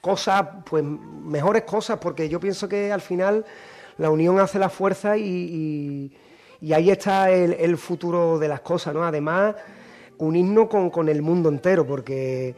cosas, 0.00 0.46
pues 0.64 0.82
mejores 0.84 1.62
cosas? 1.62 1.98
Porque 1.98 2.28
yo 2.28 2.40
pienso 2.40 2.68
que 2.68 2.90
al 2.92 3.02
final 3.02 3.44
la 3.98 4.10
unión 4.10 4.38
hace 4.38 4.58
la 4.58 4.70
fuerza 4.70 5.18
y, 5.18 6.16
ahí 6.72 6.90
está 6.90 7.30
el, 7.30 7.76
futuro 7.76 8.38
de 8.38 8.48
las 8.48 8.60
cosas, 8.60 8.94
¿no? 8.94 9.04
Además 9.04 9.54
un 10.18 10.36
himno 10.36 10.68
con, 10.68 10.88
con 10.88 11.08
el 11.08 11.20
mundo 11.20 11.48
entero, 11.48 11.84
porque 11.84 12.54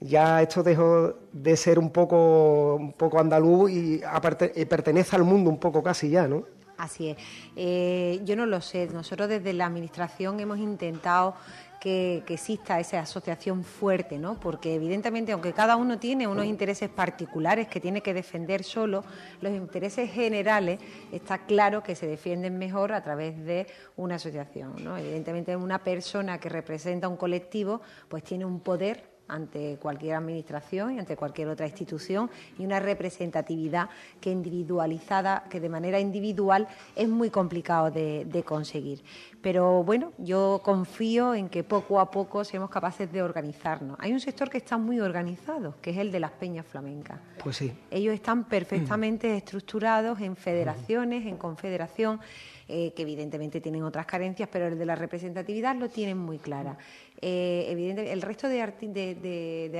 ya 0.00 0.42
esto 0.42 0.62
dejó 0.62 1.14
de 1.32 1.56
ser 1.56 1.78
un 1.78 1.90
poco, 1.90 2.76
un 2.76 2.92
poco 2.92 3.18
andaluz 3.18 3.70
y 3.70 4.02
aparte, 4.04 4.48
pertenece 4.66 5.16
al 5.16 5.24
mundo 5.24 5.50
un 5.50 5.58
poco 5.58 5.82
casi 5.82 6.10
ya, 6.10 6.26
¿no? 6.28 6.44
Así 6.76 7.08
es. 7.08 7.16
Eh, 7.56 8.20
yo 8.24 8.36
no 8.36 8.44
lo 8.44 8.60
sé. 8.60 8.86
Nosotros 8.92 9.28
desde 9.28 9.52
la 9.54 9.66
Administración 9.66 10.40
hemos 10.40 10.58
intentado 10.58 11.34
que, 11.80 12.22
exista 12.28 12.80
esa 12.80 13.00
asociación 13.00 13.64
fuerte, 13.64 14.18
¿no? 14.18 14.38
Porque 14.40 14.74
evidentemente, 14.74 15.32
aunque 15.32 15.52
cada 15.52 15.76
uno 15.76 15.98
tiene 15.98 16.26
unos 16.26 16.44
intereses 16.44 16.90
particulares 16.90 17.68
que 17.68 17.80
tiene 17.80 18.02
que 18.02 18.12
defender 18.12 18.64
solo, 18.64 19.04
los 19.40 19.52
intereses 19.52 20.10
generales 20.10 20.80
está 21.12 21.46
claro 21.46 21.82
que 21.82 21.94
se 21.94 22.06
defienden 22.06 22.58
mejor 22.58 22.92
a 22.92 23.02
través 23.02 23.42
de 23.44 23.66
una 23.96 24.16
asociación, 24.16 24.74
¿no? 24.82 24.96
Evidentemente, 24.98 25.56
una 25.56 25.82
persona 25.82 26.38
que 26.38 26.48
representa 26.48 27.08
un 27.08 27.16
colectivo, 27.16 27.80
pues 28.08 28.22
tiene 28.24 28.44
un 28.44 28.60
poder 28.60 29.15
ante 29.28 29.76
cualquier 29.78 30.16
administración 30.16 30.94
y 30.94 30.98
ante 30.98 31.16
cualquier 31.16 31.48
otra 31.48 31.66
institución 31.66 32.30
y 32.58 32.64
una 32.64 32.80
representatividad 32.80 33.88
que 34.20 34.30
individualizada, 34.30 35.44
que 35.50 35.60
de 35.60 35.68
manera 35.68 36.00
individual 36.00 36.68
es 36.94 37.08
muy 37.08 37.30
complicado 37.30 37.90
de, 37.90 38.42
conseguir. 38.44 39.02
Pero 39.40 39.82
bueno, 39.82 40.12
yo 40.18 40.60
confío 40.62 41.34
en 41.34 41.48
que 41.48 41.64
poco 41.64 41.98
a 42.00 42.10
poco 42.10 42.44
seamos 42.44 42.70
capaces 42.70 43.10
de 43.10 43.22
organizarnos. 43.22 43.96
Hay 44.00 44.12
un 44.12 44.20
sector 44.20 44.50
que 44.50 44.58
está 44.58 44.76
muy 44.76 45.00
organizado, 45.00 45.74
que 45.80 45.90
es 45.90 45.98
el 45.98 46.12
de 46.12 46.20
las 46.20 46.32
peñas 46.32 46.66
flamencas. 46.66 47.18
Pues 47.42 47.56
sí. 47.56 47.72
Ellos 47.90 48.14
están 48.14 48.44
perfectamente 48.44 49.36
estructurados 49.36 50.20
en 50.20 50.36
federaciones, 50.36 51.26
en 51.26 51.36
confederación. 51.36 52.20
Eh, 52.68 52.92
que 52.96 53.02
evidentemente 53.02 53.60
tienen 53.60 53.84
otras 53.84 54.06
carencias, 54.06 54.48
pero 54.50 54.66
el 54.66 54.76
de 54.76 54.84
la 54.84 54.96
representatividad 54.96 55.76
lo 55.76 55.88
tienen 55.88 56.18
muy 56.18 56.40
clara. 56.40 56.76
Eh, 57.20 57.64
evidentemente, 57.68 58.12
el 58.12 58.22
resto 58.22 58.48
de, 58.48 58.60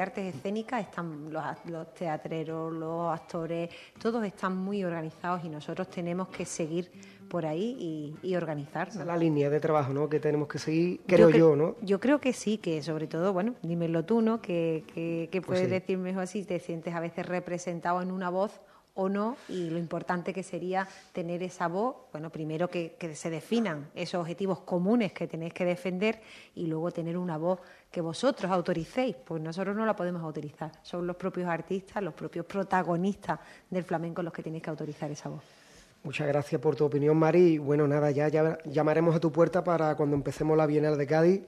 artes 0.01 0.35
escénicas 0.37 0.83
están 0.83 1.33
los, 1.33 1.95
teatreros, 1.95 2.73
los 2.73 3.13
actores, 3.13 3.71
todos 4.01 4.25
están 4.25 4.57
muy 4.57 4.85
organizados 4.85 5.45
y 5.45 5.49
nosotros 5.49 5.91
tenemos 5.91 6.29
que 6.29 6.45
seguir 6.45 6.93
por 7.29 7.45
ahí 7.45 8.15
y, 8.23 8.29
y 8.29 8.37
organizarnos. 8.37 9.05
la 9.05 9.17
línea 9.17 9.51
de 9.51 9.59
trabajo 9.59 9.93
¿no? 9.93 10.09
que 10.09 10.21
tenemos 10.21 10.47
que 10.47 10.61
seguir, 10.61 11.01
creo 11.09 11.31
yo, 11.31 11.57
¿no? 11.57 11.75
Yo 11.83 11.99
creo 11.99 12.21
que 12.21 12.33
sí, 12.33 12.59
que 12.59 12.85
sobre 12.85 13.09
todo, 13.09 13.33
bueno, 13.33 13.57
dímelo 13.63 14.05
tú, 14.05 14.23
¿no? 14.23 14.41
Que, 14.41 14.85
que, 14.95 15.29
pues 15.33 15.45
puedes 15.45 15.71
decir 15.71 15.99
mejor 15.99 16.23
así, 16.23 16.45
te 16.45 16.61
sientes 16.61 16.95
a 16.95 17.01
veces 17.01 17.27
representado 17.27 18.01
en 18.01 18.13
una 18.13 18.31
voz 18.31 18.61
o 18.97 19.09
no 19.09 19.37
y 19.49 19.71
lo 19.71 19.79
importante 19.79 20.35
que 20.35 20.43
sería 20.43 20.87
tener 21.13 21.43
esa 21.43 21.69
voz, 21.69 21.97
bueno, 22.13 22.31
primero 22.31 22.69
que, 22.69 22.97
se 23.15 23.31
definan 23.31 23.91
esos 23.95 24.21
objetivos 24.21 24.61
comunes 24.61 25.13
que 25.13 25.27
tenéis 25.27 25.55
que 25.55 25.65
defender 25.65 26.21
y 26.55 26.67
luego 26.67 26.91
tener 26.91 27.17
una 27.17 27.39
voz 27.39 27.61
que 27.91 28.01
vosotros 28.01 28.51
autoricéis, 28.51 29.17
pues 29.17 29.41
nosotros 29.41 29.77
no 29.77 29.87
la 29.87 29.95
podemos 29.95 30.23
autorizar, 30.23 30.73
son 30.83 31.07
los 31.07 31.17
propios 31.17 31.49
artistas, 31.49 32.03
los 32.03 32.15
propios 32.15 32.45
protagonistas 32.47 33.39
del 33.71 33.85
flamenco 33.85 34.23
los 34.23 34.33
que 34.33 34.43
tenéis 34.43 34.63
que 34.63 34.71
autorizar 34.71 35.11
esa 35.11 35.29
voz. 35.29 35.66
Muchas 36.07 36.29
gracias 36.29 36.61
por 36.61 36.77
tu 36.77 36.85
opinión, 36.85 37.17
Mari. 37.17 37.59
Bueno, 37.59 37.89
nada, 37.89 38.13
ya, 38.13 38.29
ya 38.29 38.59
llamaremos 38.65 39.17
a 39.17 39.19
tu 39.19 39.33
puerta 39.33 39.65
para 39.65 39.97
cuando 39.97 40.15
empecemos 40.15 40.57
la 40.57 40.65
Bienal 40.65 40.97
de 40.97 41.05
Cádiz 41.05 41.41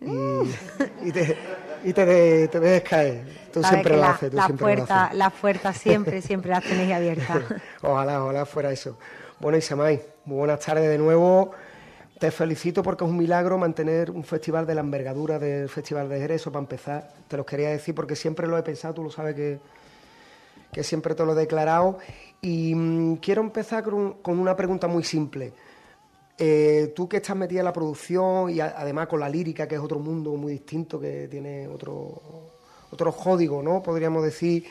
y, 0.00 1.10
te, 1.10 1.36
y 1.82 1.92
te, 1.92 2.06
dejes 2.06 2.88
caer. 2.88 3.24
Tú 3.52 3.60
siempre 3.64 3.96
lo 3.96 4.04
haces. 4.04 4.32
la, 4.32 4.46
puerta, 4.50 5.10
las 5.12 5.32
puertas 5.32 5.76
siempre, 5.76 6.22
siempre 6.22 6.52
las 6.52 6.62
tenéis 6.62 6.92
abiertas. 6.92 7.42
ojalá, 7.82 8.22
ojalá 8.22 8.46
fuera 8.46 8.70
eso. 8.70 8.96
Bueno, 9.40 9.58
Isamay, 9.58 10.00
muy 10.26 10.36
buenas 10.36 10.60
tardes 10.60 10.88
de 10.88 10.98
nuevo. 10.98 11.50
Te 12.20 12.30
felicito 12.30 12.84
porque 12.84 13.02
es 13.02 13.10
un 13.10 13.16
milagro 13.16 13.58
mantener 13.58 14.12
un 14.12 14.22
festival 14.22 14.64
de 14.64 14.76
la 14.76 14.80
envergadura 14.82 15.40
del 15.40 15.68
Festival 15.68 16.08
de 16.08 16.20
Jerez, 16.20 16.44
para 16.44 16.60
empezar. 16.60 17.10
Te 17.26 17.36
lo 17.36 17.44
quería 17.44 17.70
decir 17.70 17.96
porque 17.96 18.14
siempre 18.14 18.46
lo 18.46 18.56
he 18.56 18.62
pensado, 18.62 18.94
tú 18.94 19.02
lo 19.02 19.10
sabes 19.10 19.34
que, 19.34 19.58
que 20.74 20.82
siempre 20.82 21.14
te 21.14 21.24
lo 21.24 21.32
he 21.32 21.36
declarado. 21.36 21.98
Y 22.42 22.74
mm, 22.74 23.16
quiero 23.16 23.40
empezar 23.40 23.84
con 23.84 24.38
una 24.38 24.56
pregunta 24.56 24.88
muy 24.88 25.04
simple. 25.04 25.54
Eh, 26.36 26.92
tú 26.96 27.08
que 27.08 27.18
estás 27.18 27.36
metida 27.36 27.60
en 27.60 27.64
la 27.64 27.72
producción 27.72 28.50
y 28.50 28.60
además 28.60 29.06
con 29.06 29.20
la 29.20 29.28
lírica, 29.28 29.68
que 29.68 29.76
es 29.76 29.80
otro 29.80 30.00
mundo 30.00 30.32
muy 30.32 30.52
distinto, 30.52 30.98
que 30.98 31.28
tiene 31.28 31.68
otro, 31.68 32.20
otro 32.90 33.12
código, 33.12 33.62
¿no? 33.62 33.82
Podríamos 33.82 34.24
decir. 34.24 34.64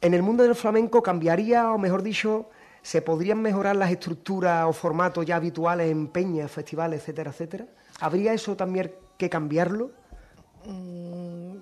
En 0.00 0.14
el 0.14 0.22
mundo 0.22 0.42
del 0.42 0.56
flamenco 0.56 1.00
cambiaría, 1.00 1.72
o 1.72 1.78
mejor 1.78 2.02
dicho, 2.02 2.50
se 2.82 3.02
podrían 3.02 3.40
mejorar 3.40 3.76
las 3.76 3.92
estructuras 3.92 4.66
o 4.66 4.72
formatos 4.72 5.24
ya 5.24 5.36
habituales 5.36 5.92
en 5.92 6.08
peñas, 6.08 6.50
festivales, 6.50 7.00
etcétera, 7.00 7.30
etcétera. 7.30 7.66
¿Habría 8.00 8.32
eso 8.32 8.56
también 8.56 8.92
que 9.16 9.30
cambiarlo? 9.30 9.92
Mm, 10.66 11.58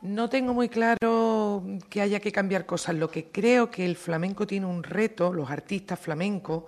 no 0.00 0.30
tengo 0.30 0.54
muy 0.54 0.70
claro 0.70 0.96
que 1.88 2.00
haya 2.00 2.20
que 2.20 2.32
cambiar 2.32 2.66
cosas. 2.66 2.94
Lo 2.94 3.10
que 3.10 3.26
creo 3.26 3.70
que 3.70 3.84
el 3.84 3.96
flamenco 3.96 4.46
tiene 4.46 4.66
un 4.66 4.82
reto, 4.82 5.32
los 5.32 5.50
artistas 5.50 5.98
flamencos, 5.98 6.64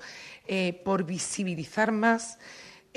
eh, 0.47 0.81
por 0.85 1.05
visibilizar 1.05 1.93
más 1.93 2.39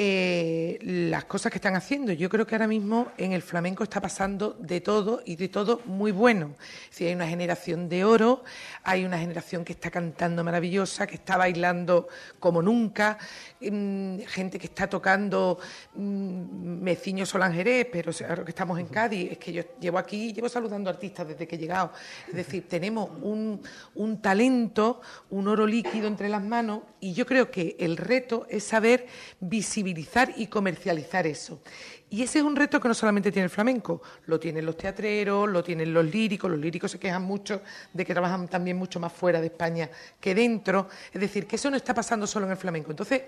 eh, 0.01 0.79
las 0.81 1.25
cosas 1.25 1.51
que 1.51 1.57
están 1.57 1.75
haciendo. 1.75 2.13
Yo 2.13 2.29
creo 2.29 2.47
que 2.47 2.55
ahora 2.55 2.67
mismo 2.67 3.11
en 3.17 3.33
el 3.33 3.41
flamenco 3.41 3.83
está 3.83 3.99
pasando 3.99 4.55
de 4.57 4.79
todo 4.79 5.21
y 5.25 5.35
de 5.35 5.49
todo 5.49 5.81
muy 5.83 6.13
bueno. 6.13 6.55
Si 6.89 7.05
hay 7.05 7.13
una 7.13 7.27
generación 7.27 7.89
de 7.89 8.05
oro, 8.05 8.45
hay 8.83 9.03
una 9.03 9.19
generación 9.19 9.65
que 9.65 9.73
está 9.73 9.91
cantando 9.91 10.41
maravillosa, 10.41 11.05
que 11.05 11.15
está 11.15 11.35
bailando 11.35 12.07
como 12.39 12.61
nunca, 12.61 13.17
mm, 13.59 14.19
gente 14.19 14.57
que 14.57 14.67
está 14.67 14.87
tocando 14.87 15.59
mmm, 15.95 16.81
Meciño 16.81 17.25
Solangerés, 17.25 17.87
pero 17.91 18.13
ahora 18.25 18.45
que 18.45 18.51
estamos 18.51 18.79
en 18.79 18.87
Cádiz, 18.87 19.33
es 19.33 19.37
que 19.37 19.51
yo 19.51 19.63
llevo 19.81 19.97
aquí, 19.97 20.31
llevo 20.31 20.47
saludando 20.47 20.89
artistas 20.89 21.27
desde 21.27 21.45
que 21.45 21.57
he 21.57 21.59
llegado. 21.59 21.91
Es 22.25 22.35
decir, 22.35 22.69
tenemos 22.69 23.09
un, 23.21 23.61
un 23.95 24.21
talento, 24.21 25.01
un 25.29 25.49
oro 25.49 25.67
líquido 25.67 26.07
entre 26.07 26.29
las 26.29 26.41
manos 26.41 26.83
y 27.01 27.11
yo 27.11 27.25
creo 27.25 27.51
que 27.51 27.75
el 27.81 27.97
reto 27.97 28.47
es 28.49 28.63
saber 28.63 29.05
visibilizar 29.41 29.88
y 30.35 30.47
comercializar 30.47 31.25
eso. 31.27 31.61
Y 32.09 32.23
ese 32.23 32.39
es 32.39 32.45
un 32.45 32.55
reto 32.55 32.79
que 32.79 32.87
no 32.87 32.93
solamente 32.93 33.31
tiene 33.31 33.45
el 33.45 33.49
flamenco, 33.49 34.01
lo 34.25 34.39
tienen 34.39 34.65
los 34.65 34.75
teatreros, 34.77 35.47
lo 35.47 35.63
tienen 35.63 35.93
los 35.93 36.05
líricos, 36.05 36.49
los 36.49 36.59
líricos 36.59 36.91
se 36.91 36.99
quejan 36.99 37.21
mucho 37.21 37.61
de 37.93 38.05
que 38.05 38.13
trabajan 38.13 38.47
también 38.47 38.77
mucho 38.77 38.99
más 38.99 39.13
fuera 39.13 39.39
de 39.39 39.47
España 39.47 39.89
que 40.19 40.33
dentro, 40.33 40.89
es 41.13 41.21
decir, 41.21 41.45
que 41.45 41.55
eso 41.55 41.69
no 41.69 41.77
está 41.77 41.93
pasando 41.93 42.25
solo 42.25 42.45
en 42.45 42.51
el 42.51 42.57
flamenco. 42.57 42.91
Entonces, 42.91 43.23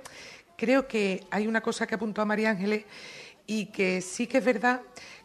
creo 0.57 0.87
que 0.87 1.25
hay 1.29 1.47
una 1.47 1.61
cosa 1.61 1.85
que 1.85 1.95
apuntó 1.95 2.21
a 2.21 2.25
María 2.25 2.49
Ángeles 2.49 2.85
y 3.45 3.67
que 3.67 4.01
sí 4.01 4.27
que 4.27 4.39
es 4.39 4.45
verdad 4.45 4.81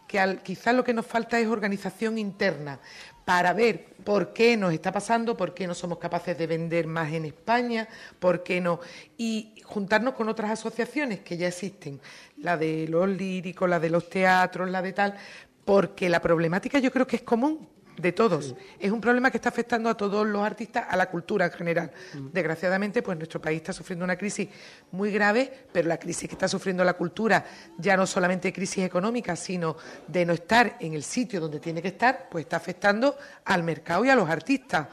que 0.06 0.38
quizás 0.42 0.74
lo 0.74 0.84
que 0.84 0.94
nos 0.94 1.06
falta 1.06 1.38
es 1.38 1.46
organización 1.46 2.18
interna 2.18 2.78
para 3.26 3.52
ver 3.52 3.86
por 4.04 4.32
qué 4.32 4.56
nos 4.56 4.72
está 4.72 4.92
pasando, 4.92 5.36
por 5.36 5.52
qué 5.52 5.66
no 5.66 5.74
somos 5.74 5.98
capaces 5.98 6.38
de 6.38 6.46
vender 6.46 6.86
más 6.86 7.12
en 7.12 7.24
España, 7.24 7.88
por 8.20 8.44
qué 8.44 8.60
no. 8.60 8.78
Y 9.18 9.60
juntarnos 9.64 10.14
con 10.14 10.28
otras 10.28 10.52
asociaciones 10.52 11.20
que 11.20 11.36
ya 11.36 11.48
existen, 11.48 12.00
la 12.38 12.56
de 12.56 12.86
los 12.88 13.08
líricos, 13.08 13.68
la 13.68 13.80
de 13.80 13.90
los 13.90 14.08
teatros, 14.08 14.70
la 14.70 14.80
de 14.80 14.92
tal, 14.92 15.16
porque 15.64 16.08
la 16.08 16.22
problemática 16.22 16.78
yo 16.78 16.92
creo 16.92 17.08
que 17.08 17.16
es 17.16 17.22
común 17.22 17.68
de 17.96 18.12
todos. 18.12 18.54
Es 18.78 18.90
un 18.90 19.00
problema 19.00 19.30
que 19.30 19.38
está 19.38 19.48
afectando 19.48 19.88
a 19.88 19.96
todos 19.96 20.26
los 20.26 20.44
artistas, 20.44 20.86
a 20.88 20.96
la 20.96 21.10
cultura 21.10 21.46
en 21.46 21.52
general. 21.52 21.92
Mm. 22.14 22.26
Desgraciadamente, 22.32 23.02
pues 23.02 23.16
nuestro 23.16 23.40
país 23.40 23.56
está 23.58 23.72
sufriendo 23.72 24.04
una 24.04 24.16
crisis 24.16 24.48
muy 24.92 25.10
grave, 25.10 25.50
pero 25.72 25.88
la 25.88 25.98
crisis 25.98 26.28
que 26.28 26.34
está 26.34 26.48
sufriendo 26.48 26.84
la 26.84 26.94
cultura, 26.94 27.44
ya 27.78 27.96
no 27.96 28.06
solamente 28.06 28.52
crisis 28.52 28.84
económica, 28.84 29.36
sino 29.36 29.76
de 30.06 30.26
no 30.26 30.32
estar 30.32 30.76
en 30.80 30.94
el 30.94 31.02
sitio 31.02 31.40
donde 31.40 31.60
tiene 31.60 31.82
que 31.82 31.88
estar, 31.88 32.28
pues 32.30 32.44
está 32.44 32.56
afectando 32.56 33.16
al 33.44 33.62
mercado 33.62 34.04
y 34.04 34.10
a 34.10 34.16
los 34.16 34.28
artistas. 34.28 34.88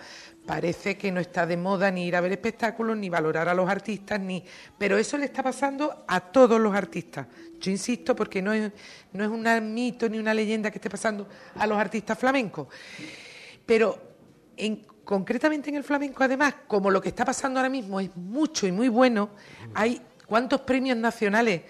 Parece 0.46 0.98
que 0.98 1.12
no 1.12 1.22
está 1.22 1.46
de 1.46 1.56
moda 1.56 1.90
ni 1.90 2.06
ir 2.06 2.16
a 2.16 2.22
ver 2.22 2.34
espectáculos, 2.34 2.98
ni 2.98 3.10
valorar 3.10 3.48
a 3.48 3.54
los 3.54 3.70
artistas, 3.70 4.20
ni. 4.20 4.44
Pero 4.78 4.98
eso 4.98 5.18
le 5.18 5.26
está 5.26 5.42
pasando 5.42 6.04
a 6.06 6.20
todos 6.20 6.60
los 6.60 6.76
artistas. 6.76 7.28
Yo 7.60 7.72
insisto 7.72 8.14
porque 8.14 8.42
no 8.42 8.52
es, 8.52 8.72
no 9.14 9.24
es 9.24 9.30
un 9.30 9.74
mito 9.74 10.10
ni 10.10 10.18
una 10.18 10.34
leyenda 10.34 10.70
que 10.70 10.80
esté 10.80 10.90
pasando 10.90 11.30
a 11.56 11.66
los 11.66 11.78
artistas 11.78 12.20
flamencos. 12.20 12.68
Pero 13.66 13.98
en, 14.58 14.86
concretamente 15.06 15.70
en 15.70 15.78
el 15.78 15.84
flamenco, 15.84 16.24
además, 16.24 16.56
como 16.68 16.92
lo 16.92 17.02
que 17.02 17.10
está 17.10 17.24
pasando 17.24 17.60
ahora 17.60 17.70
mismo 17.70 18.02
es 18.02 18.10
mucho 18.16 18.68
y 18.68 18.72
muy 18.74 18.90
bueno, 18.90 19.30
hay 19.74 20.02
cuántos 20.26 20.62
premios 20.62 20.98
nacionales 20.98 21.62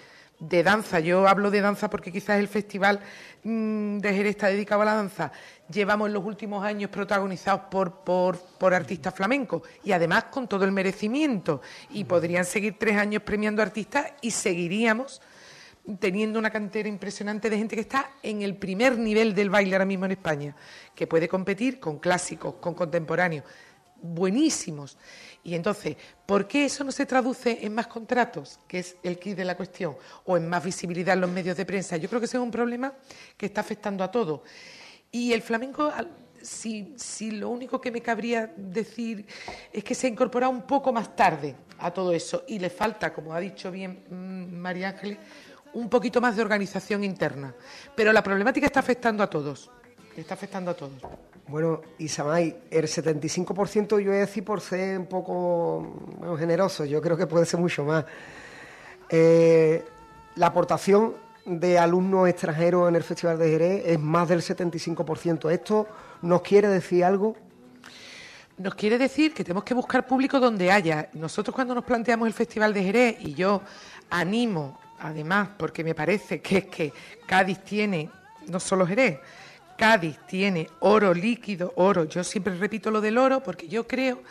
de 0.49 0.61
danza, 0.61 0.99
yo 0.99 1.27
hablo 1.27 1.49
de 1.51 1.61
danza 1.61 1.89
porque 1.89 2.11
quizás 2.11 2.37
el 2.39 2.47
festival 2.47 2.99
mm, 3.43 3.99
de 3.99 4.13
Jerez 4.13 4.31
está 4.31 4.47
dedicado 4.47 4.81
a 4.81 4.85
la 4.85 4.95
danza, 4.95 5.31
llevamos 5.69 6.07
en 6.07 6.13
los 6.13 6.25
últimos 6.25 6.65
años 6.65 6.89
protagonizados 6.89 7.61
por, 7.71 8.03
por, 8.03 8.37
por, 8.37 8.73
artistas 8.73 9.13
flamencos 9.13 9.61
y 9.83 9.93
además 9.93 10.25
con 10.25 10.47
todo 10.47 10.65
el 10.65 10.71
merecimiento. 10.71 11.61
Y 11.91 12.03
podrían 12.03 12.43
seguir 12.43 12.75
tres 12.77 12.97
años 12.97 13.23
premiando 13.23 13.61
artistas 13.61 14.11
y 14.21 14.31
seguiríamos 14.31 15.21
teniendo 15.99 16.39
una 16.39 16.49
cantera 16.49 16.89
impresionante 16.89 17.49
de 17.49 17.57
gente 17.57 17.75
que 17.75 17.81
está 17.81 18.11
en 18.21 18.41
el 18.41 18.55
primer 18.55 18.97
nivel 18.97 19.35
del 19.35 19.49
baile 19.49 19.75
ahora 19.75 19.85
mismo 19.85 20.05
en 20.05 20.11
España, 20.11 20.55
que 20.95 21.07
puede 21.07 21.27
competir 21.27 21.79
con 21.79 21.99
clásicos, 21.99 22.55
con 22.55 22.73
contemporáneos. 22.73 23.45
Buenísimos. 24.03 24.97
Y 25.43 25.55
entonces, 25.55 25.97
¿por 26.25 26.47
qué 26.47 26.65
eso 26.65 26.83
no 26.83 26.91
se 26.91 27.05
traduce 27.05 27.65
en 27.65 27.73
más 27.73 27.87
contratos, 27.87 28.59
que 28.67 28.79
es 28.79 28.97
el 29.01 29.17
kit 29.17 29.35
de 29.35 29.45
la 29.45 29.57
cuestión, 29.57 29.95
o 30.25 30.37
en 30.37 30.47
más 30.47 30.63
visibilidad 30.63 31.15
en 31.15 31.21
los 31.21 31.29
medios 31.29 31.57
de 31.57 31.65
prensa? 31.65 31.97
Yo 31.97 32.07
creo 32.07 32.21
que 32.21 32.25
ese 32.25 32.37
es 32.37 32.43
un 32.43 32.51
problema 32.51 32.93
que 33.35 33.47
está 33.47 33.61
afectando 33.61 34.03
a 34.03 34.11
todo. 34.11 34.43
Y 35.11 35.33
el 35.33 35.41
flamenco, 35.41 35.91
si, 36.41 36.93
si 36.97 37.31
lo 37.31 37.49
único 37.49 37.81
que 37.81 37.91
me 37.91 38.01
cabría 38.01 38.53
decir 38.55 39.25
es 39.71 39.83
que 39.83 39.95
se 39.95 40.07
ha 40.07 40.09
incorporado 40.09 40.51
un 40.51 40.63
poco 40.63 40.93
más 40.93 41.15
tarde 41.15 41.55
a 41.79 41.91
todo 41.91 42.13
eso 42.13 42.43
y 42.47 42.59
le 42.59 42.69
falta, 42.69 43.13
como 43.13 43.33
ha 43.33 43.39
dicho 43.39 43.71
bien 43.71 44.03
mm, 44.09 44.55
María 44.55 44.89
Ángeles, 44.89 45.17
un 45.73 45.89
poquito 45.89 46.21
más 46.21 46.35
de 46.35 46.41
organización 46.41 47.03
interna. 47.03 47.53
Pero 47.95 48.13
la 48.13 48.23
problemática 48.23 48.67
está 48.67 48.79
afectando 48.79 49.23
a 49.23 49.29
todos. 49.29 49.71
Está 50.15 50.35
afectando 50.35 50.71
a 50.71 50.73
todos. 50.75 51.01
Bueno, 51.47 51.81
Isamay, 51.97 52.55
el 52.71 52.85
75% 52.85 53.99
yo 53.99 54.11
voy 54.11 54.17
a 54.17 54.21
decir 54.21 54.45
por 54.45 54.61
ser 54.61 54.97
un 54.97 55.07
poco 55.07 56.35
generoso, 56.39 56.85
yo 56.85 57.01
creo 57.01 57.17
que 57.17 57.27
puede 57.27 57.45
ser 57.45 57.59
mucho 57.59 57.83
más. 57.83 58.05
Eh, 59.09 59.83
la 60.35 60.47
aportación 60.47 61.15
de 61.45 61.77
alumnos 61.77 62.29
extranjeros 62.29 62.87
en 62.87 62.95
el 62.95 63.03
Festival 63.03 63.37
de 63.37 63.49
Jerez 63.49 63.83
es 63.85 63.99
más 63.99 64.29
del 64.29 64.41
75%. 64.41 65.51
¿Esto 65.51 65.87
nos 66.21 66.41
quiere 66.41 66.69
decir 66.69 67.03
algo? 67.03 67.35
Nos 68.57 68.75
quiere 68.75 68.97
decir 68.97 69.33
que 69.33 69.43
tenemos 69.43 69.65
que 69.65 69.73
buscar 69.73 70.07
público 70.07 70.39
donde 70.39 70.71
haya. 70.71 71.09
Nosotros 71.13 71.53
cuando 71.53 71.75
nos 71.75 71.83
planteamos 71.83 72.25
el 72.25 72.33
Festival 72.33 72.73
de 72.73 72.83
Jerez, 72.83 73.17
y 73.19 73.33
yo 73.33 73.61
animo, 74.09 74.79
además, 74.99 75.49
porque 75.57 75.83
me 75.83 75.93
parece 75.93 76.41
que 76.41 76.59
es 76.59 76.65
que 76.65 76.93
Cádiz 77.25 77.59
tiene, 77.65 78.09
no 78.47 78.61
solo 78.61 78.87
Jerez, 78.87 79.19
Cádiz 79.83 80.17
tiene 80.25 80.69
oro 80.79 81.13
líquido, 81.13 81.73
oro. 81.75 82.05
Yo 82.05 82.23
siempre 82.23 82.55
repito 82.55 82.89
lo 82.89 83.01
del 83.01 83.17
oro 83.17 83.43
porque 83.43 83.67
yo 83.67 83.85
creo 83.85 84.21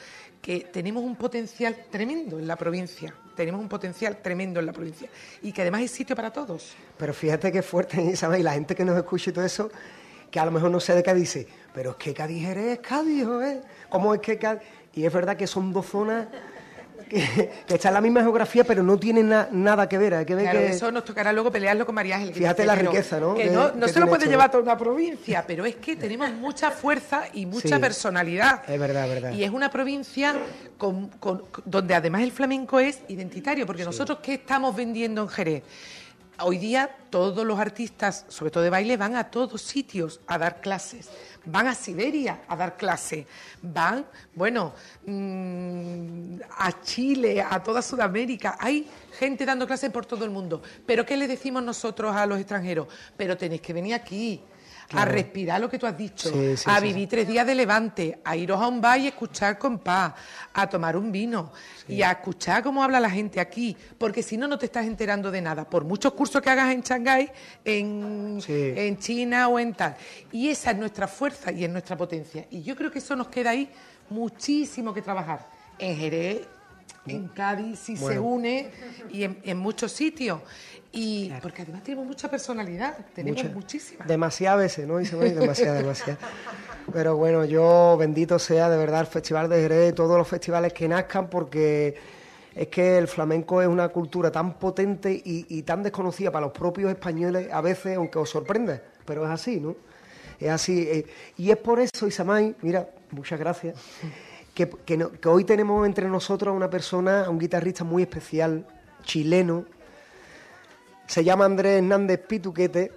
que 0.41 0.61
tenemos 0.61 1.05
un 1.05 1.15
potencial 1.15 1.77
tremendo 1.91 2.39
en 2.39 2.47
la 2.47 2.57
provincia. 2.57 3.15
Tenemos 3.37 3.61
un 3.61 3.69
potencial 3.69 4.17
tremendo 4.23 4.61
en 4.61 4.65
la 4.65 4.73
provincia 4.73 5.11
y 5.43 5.53
que 5.53 5.61
además 5.61 5.83
hay 5.83 5.89
sitio 5.89 6.17
para 6.17 6.33
todos. 6.33 6.73
Pero 6.97 7.13
fíjate 7.13 7.53
qué 7.53 7.61
fuerte, 7.61 8.17
¿sabes? 8.17 8.41
Y 8.41 8.43
la 8.43 8.55
gente 8.55 8.75
que 8.75 8.83
nos 8.83 8.97
escucha 8.97 9.29
y 9.29 9.35
todo 9.35 9.45
eso, 9.45 9.71
que 10.31 10.41
a 10.41 10.47
lo 10.47 10.53
mejor 10.53 10.71
no 10.71 10.81
sé 10.81 10.95
de 10.95 11.03
Cádiz 11.03 11.35
dice, 11.35 11.49
pero 11.75 11.91
es 11.91 11.97
que 11.97 12.15
Cádiz 12.15 12.49
eres 12.49 12.79
Cádiz, 12.79 13.27
¿eh? 13.45 13.61
¿Cómo 13.91 14.15
es 14.15 14.23
que 14.23 14.39
Cádiz? 14.39 14.63
Y 14.95 15.05
es 15.05 15.13
verdad 15.13 15.37
que 15.37 15.47
son 15.47 15.71
dos 15.71 15.85
zonas 15.85 16.29
que, 17.13 17.75
está 17.75 17.89
en 17.89 17.95
la 17.95 18.01
misma 18.01 18.23
geografía, 18.23 18.65
pero 18.65 18.83
no 18.83 18.99
tienen 18.99 19.29
nada 19.29 19.89
que 19.89 19.99
ver. 19.99 20.15
Hay 20.15 20.25
que 20.25 20.35
ver 20.35 20.45
claro, 20.51 20.61
eso 20.61 20.91
nos 20.91 21.05
tocará 21.05 21.33
luego 21.33 21.51
pelearlo 21.51 21.85
con 21.85 21.95
María 21.95 22.17
Ángel. 22.17 22.35
Fíjate 22.35 22.65
la 22.65 22.75
riqueza, 22.75 23.21
¿no? 23.21 23.35
Que 23.35 23.51
no, 23.51 23.73
se 23.89 24.01
lo 24.01 24.09
puede 24.09 24.27
llevar 24.27 24.51
toda 24.51 24.63
una 24.63 24.79
provincia, 24.79 25.45
pero 25.47 25.65
es 25.67 25.77
que 25.77 25.97
tenemos 25.97 26.31
mucha 26.33 26.71
fuerza 26.71 27.25
y 27.33 27.47
mucha 27.47 27.79
personalidad. 27.79 28.63
Es 28.69 28.79
verdad, 28.79 29.05
es 29.05 29.11
verdad. 29.15 29.33
Y 29.33 29.45
es 29.45 29.51
una 29.51 29.71
provincia 29.71 30.35
con, 30.79 31.11
donde 31.65 31.95
además 31.95 32.23
el 32.23 32.33
flamenco 32.33 32.81
es 32.81 33.01
identitario, 33.09 33.67
porque 33.67 33.85
nosotros, 33.85 34.19
¿qué 34.23 34.35
estamos 34.35 34.75
vendiendo 34.75 35.23
en 35.23 35.29
Jerez? 35.29 35.63
Hoy 36.41 36.59
día 36.59 36.91
todos 37.11 37.47
los 37.47 37.59
artistas, 37.59 38.25
sobre 38.29 38.51
todo 38.51 38.63
de 38.65 38.71
baile, 38.71 38.97
van 38.97 39.17
a 39.17 39.31
todos 39.31 39.63
sitios 39.63 40.21
a 40.27 40.39
dar 40.39 40.61
clases 40.61 41.11
van 41.45 41.67
a 41.67 41.75
Siberia 41.75 42.43
a 42.49 42.57
dar 42.57 42.77
clase, 42.77 43.27
van, 43.63 44.07
bueno, 44.35 44.75
mm, 45.07 46.41
a 46.59 46.83
Chile, 46.83 47.43
a 47.43 47.63
toda 47.63 47.83
Sudamérica. 47.83 48.57
Hay 48.61 48.87
gente 49.19 49.45
dando 49.45 49.67
clases 49.67 49.91
por 49.91 50.07
todo 50.07 50.25
el 50.25 50.31
mundo. 50.31 50.63
Pero 50.87 51.05
¿qué 51.05 51.17
le 51.17 51.27
decimos 51.27 51.63
nosotros 51.63 52.15
a 52.15 52.27
los 52.27 52.39
extranjeros? 52.39 52.89
Pero 53.17 53.37
tenéis 53.37 53.61
que 53.61 53.73
venir 53.73 53.95
aquí 53.95 54.41
a 54.91 55.05
respirar 55.05 55.61
lo 55.61 55.69
que 55.71 55.79
tú 55.79 55.87
has 55.87 55.97
dicho, 55.97 56.31
a 56.67 56.81
vivir 56.81 57.09
tres 57.09 57.27
días 57.27 57.47
de 57.47 57.55
levante, 57.55 58.21
a 58.25 58.37
iros 58.37 58.61
a 58.61 58.67
un 58.67 58.81
bar 58.81 58.99
y 58.99 59.09
escuchar 59.09 59.59
con 59.59 59.79
paz, 59.79 60.15
a 60.53 60.69
tomar 60.69 60.97
un 60.97 61.11
vino 61.11 61.53
y 61.89 62.03
a 62.03 62.13
escuchar 62.13 62.63
cómo 62.63 62.83
habla 62.83 63.01
la 63.01 63.11
gente 63.11 63.41
aquí, 63.41 63.77
porque 63.99 64.23
si 64.23 64.37
no, 64.37 64.47
no 64.47 64.59
te 64.59 64.67
estás 64.67 64.87
enterando 64.87 65.31
de 65.31 65.41
nada, 65.41 65.69
por 65.69 65.85
muchos 65.85 66.13
cursos 66.13 66.43
que 66.43 66.51
hagas 66.51 66.73
en 66.73 66.83
Shanghái, 66.83 67.31
en, 67.65 68.39
en 68.47 68.99
China 68.99 69.49
o 69.49 69.59
en 69.59 69.75
tal. 69.75 69.97
Y 70.31 70.49
esa 70.49 70.73
es 70.73 70.77
nuestra 70.77 71.09
fuerza 71.09 71.53
y 71.53 71.65
es 71.65 71.71
nuestra 71.71 71.97
potencia. 71.97 72.47
Y 72.51 72.63
yo 72.63 72.77
creo 72.77 72.91
que 72.91 72.99
eso 72.99 73.17
nos 73.17 73.29
queda 73.29 73.51
ahí 73.51 73.71
muchísimo 74.11 74.93
que 74.93 75.03
trabajar. 75.03 75.49
En 75.79 75.97
Jerez, 75.97 76.43
en 77.07 77.29
Cádiz, 77.29 77.79
si 77.79 77.97
se 77.97 78.19
une, 78.19 78.71
y 79.11 79.25
en, 79.25 79.39
en 79.45 79.59
muchos 79.59 79.93
sitios. 79.93 80.41
Y 80.93 81.33
porque 81.41 81.63
además 81.63 81.83
tenemos 81.83 82.07
mucha 82.07 82.31
personalidad, 82.31 82.99
tenemos 83.15 83.43
muchísima. 83.55 84.05
Demasiadas 84.05 84.59
veces, 84.59 84.87
¿no? 84.87 84.99
Dice, 84.99 85.17
demasiada, 85.17 85.79
demasiada. 85.79 86.19
Pero 86.93 87.17
bueno, 87.17 87.47
yo 87.47 87.97
bendito 87.99 88.39
sea 88.39 88.69
de 88.69 88.77
verdad 88.77 89.01
el 89.01 89.07
Festival 89.07 89.49
de 89.49 89.63
Jerez, 89.63 89.95
todos 89.95 90.19
los 90.19 90.29
festivales 90.29 90.75
que 90.75 90.87
nazcan, 90.89 91.31
porque 91.31 91.95
es 92.55 92.69
que 92.69 92.99
el 92.99 93.09
flamenco 93.09 93.63
es 93.63 93.69
una 93.69 93.89
cultura 93.89 94.31
tan 94.31 94.59
potente 94.59 95.21
y, 95.25 95.63
tan 95.63 95.83
desconocida 95.83 96.31
para 96.31 96.47
los 96.47 96.53
propios 96.53 96.91
españoles, 96.91 97.49
a 97.51 97.63
veces, 97.63 97.97
aunque 97.97 98.19
os 98.19 98.29
sorprenda, 98.29 98.83
pero 99.07 99.25
es 99.25 99.31
así, 99.31 99.61
¿no? 99.61 99.77
Es 100.39 100.51
así. 100.51 100.81
Eh, 100.83 101.07
y 101.39 101.51
es 101.51 101.57
por 101.57 101.81
eso, 101.81 102.07
Isamay, 102.07 102.55
mira, 102.61 102.87
muchas 103.11 103.39
gracias, 103.39 103.77
que, 104.55 104.69
que 104.85 105.29
hoy 105.29 105.45
tenemos 105.45 105.87
entre 105.87 106.09
nosotros 106.09 106.53
a 106.53 106.57
una 106.57 106.71
persona, 106.71 107.25
a 107.25 107.31
un 107.31 107.39
guitarrista 107.39 107.85
muy 107.85 108.03
especial, 108.03 108.67
chileno, 109.03 109.65
se 111.07 111.25
llama 111.25 111.45
Andrés 111.45 111.79
Hernández 111.79 112.21
Pituquete, 112.27 112.93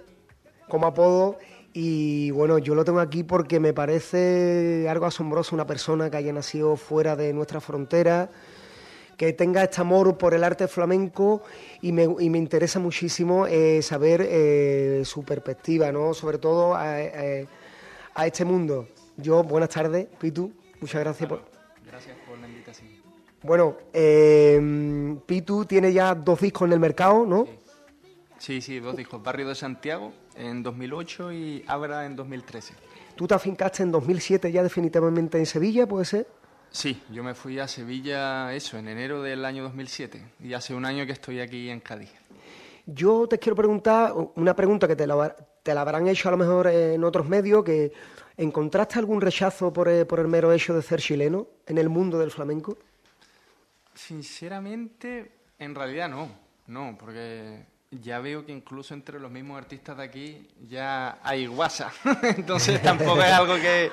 como 0.68 0.86
apodo, 0.86 1.38
y 1.78 2.30
bueno, 2.30 2.56
yo 2.56 2.74
lo 2.74 2.82
tengo 2.82 3.00
aquí 3.00 3.22
porque 3.22 3.60
me 3.60 3.74
parece 3.74 4.86
algo 4.88 5.04
asombroso 5.04 5.54
una 5.54 5.66
persona 5.66 6.10
que 6.10 6.16
haya 6.16 6.32
nacido 6.32 6.76
fuera 6.76 7.16
de 7.16 7.34
nuestra 7.34 7.60
frontera, 7.60 8.30
que 9.18 9.34
tenga 9.34 9.62
este 9.62 9.82
amor 9.82 10.16
por 10.16 10.32
el 10.32 10.44
arte 10.44 10.68
flamenco 10.68 11.42
y 11.82 11.92
me, 11.92 12.04
interesa 12.38 12.78
muchísimo 12.78 13.46
eh, 13.46 13.82
saber 13.82 14.26
eh, 14.26 15.02
su 15.04 15.22
perspectiva, 15.22 15.92
¿no? 15.92 16.14
sobre 16.14 16.38
todo 16.38 16.74
a, 16.74 16.98
este 18.24 18.46
mundo. 18.46 18.88
Yo, 19.18 19.42
buenas 19.42 19.68
tardes, 19.68 20.06
Pitu, 20.18 20.50
muchas 20.86 21.00
gracias 21.00 21.28
por... 21.28 21.42
Gracias 21.84 22.16
por 22.28 22.38
la 22.38 22.46
invitación. 22.46 22.88
Bueno, 23.42 23.76
eh, 23.92 25.18
Pitu 25.26 25.64
tiene 25.64 25.92
ya 25.92 26.14
dos 26.14 26.40
discos 26.40 26.66
en 26.66 26.74
el 26.74 26.80
mercado, 26.80 27.26
¿no? 27.26 27.46
Sí, 28.38 28.60
sí, 28.60 28.78
vos 28.78 28.96
dijo 28.96 29.18
Barrio 29.18 29.48
de 29.48 29.56
Santiago 29.56 30.12
en 30.36 30.62
2008 30.62 31.32
y 31.32 31.64
Abra 31.66 32.06
en 32.06 32.14
2013. 32.14 32.74
¿Tú 33.16 33.26
te 33.26 33.34
afincaste 33.34 33.82
en 33.82 33.90
2007 33.90 34.52
ya 34.52 34.62
definitivamente 34.62 35.38
en 35.38 35.46
Sevilla, 35.46 35.88
puede 35.88 36.04
ser? 36.04 36.28
Sí, 36.70 37.02
yo 37.10 37.24
me 37.24 37.34
fui 37.34 37.58
a 37.58 37.66
Sevilla, 37.66 38.54
eso, 38.54 38.78
en 38.78 38.86
enero 38.86 39.22
del 39.22 39.44
año 39.44 39.64
2007 39.64 40.22
y 40.40 40.52
hace 40.52 40.72
un 40.72 40.84
año 40.84 41.04
que 41.04 41.12
estoy 41.12 41.40
aquí 41.40 41.68
en 41.68 41.80
Cádiz. 41.80 42.12
Yo 42.84 43.26
te 43.26 43.40
quiero 43.40 43.56
preguntar 43.56 44.12
una 44.36 44.54
pregunta 44.54 44.86
que 44.86 44.94
te 44.94 45.06
la, 45.06 45.34
te 45.62 45.74
la 45.74 45.80
habrán 45.80 46.06
hecho 46.06 46.28
a 46.28 46.32
lo 46.32 46.36
mejor 46.36 46.68
en 46.68 47.02
otros 47.02 47.28
medios, 47.28 47.64
que 47.64 47.92
¿encontraste 48.36 48.98
algún 48.98 49.20
rechazo 49.20 49.72
por, 49.72 49.88
eh, 49.88 50.04
por 50.04 50.20
el 50.20 50.28
mero 50.28 50.52
hecho 50.52 50.74
de 50.74 50.82
ser 50.82 51.00
chileno 51.00 51.46
en 51.66 51.78
el 51.78 51.88
mundo 51.88 52.18
del 52.18 52.30
flamenco? 52.30 52.76
Sinceramente, 53.94 55.32
en 55.58 55.74
realidad 55.74 56.08
no, 56.08 56.28
no, 56.66 56.96
porque 56.98 57.64
ya 57.90 58.20
veo 58.20 58.44
que 58.44 58.52
incluso 58.52 58.94
entre 58.94 59.18
los 59.18 59.30
mismos 59.30 59.58
artistas 59.58 59.96
de 59.96 60.04
aquí 60.04 60.48
ya 60.68 61.18
hay 61.22 61.46
guasa. 61.46 61.92
Entonces 62.22 62.82
tampoco 62.82 63.22
es 63.22 63.32
algo 63.32 63.54
que, 63.56 63.90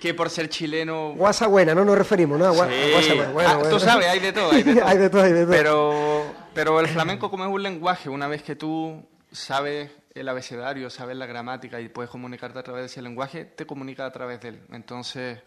que, 0.00 0.14
por 0.14 0.30
ser 0.30 0.48
chileno... 0.48 1.12
Guasa 1.14 1.46
buena, 1.46 1.74
no 1.74 1.84
nos 1.84 1.96
referimos, 1.96 2.38
¿no? 2.38 2.52
Guasa 2.52 3.30
buena. 3.32 3.50
Ah, 3.52 3.62
tú 3.68 3.78
sabes, 3.78 4.08
hay 4.08 4.20
de 4.20 4.32
todo. 4.32 4.50
Hay 4.50 4.62
de 4.62 4.74
todo, 5.10 5.22
hay 5.22 5.32
de 5.32 5.44
todo, 5.44 5.50
Pero, 5.50 6.34
pero 6.54 6.80
el 6.80 6.88
flamenco 6.88 7.30
como 7.30 7.44
es 7.44 7.50
un 7.50 7.62
lenguaje, 7.62 8.08
una 8.08 8.26
vez 8.26 8.42
que 8.42 8.56
tú 8.56 9.00
sabes 9.30 9.90
el 10.16 10.28
abecedario, 10.28 10.90
sabes 10.90 11.16
la 11.16 11.26
gramática 11.26 11.80
y 11.80 11.88
puedes 11.88 12.10
comunicarte 12.10 12.58
a 12.58 12.62
través 12.62 12.82
de 12.82 12.86
ese 12.86 13.02
lenguaje, 13.02 13.44
te 13.44 13.66
comunica 13.66 14.06
a 14.06 14.10
través 14.10 14.40
de 14.40 14.48
él. 14.48 14.60
Entonces 14.72 15.38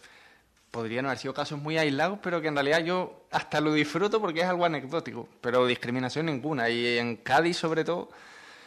podrían 0.72 1.06
haber 1.06 1.18
sido 1.18 1.34
casos 1.34 1.60
muy 1.60 1.78
aislados, 1.78 2.20
pero 2.22 2.42
que 2.42 2.48
en 2.48 2.56
realidad 2.56 2.80
yo 2.80 3.26
hasta 3.32 3.60
lo 3.60 3.74
disfruto 3.74 4.22
porque 4.22 4.42
es 4.42 4.46
algo 4.46 4.66
anecdótico, 4.66 5.28
pero 5.42 5.66
discriminación 5.66 6.28
ninguna. 6.28 6.70
Y 6.70 6.98
en 6.98 7.18
Cádiz, 7.18 7.58
sobre 7.58 7.84
todo, 7.84 8.10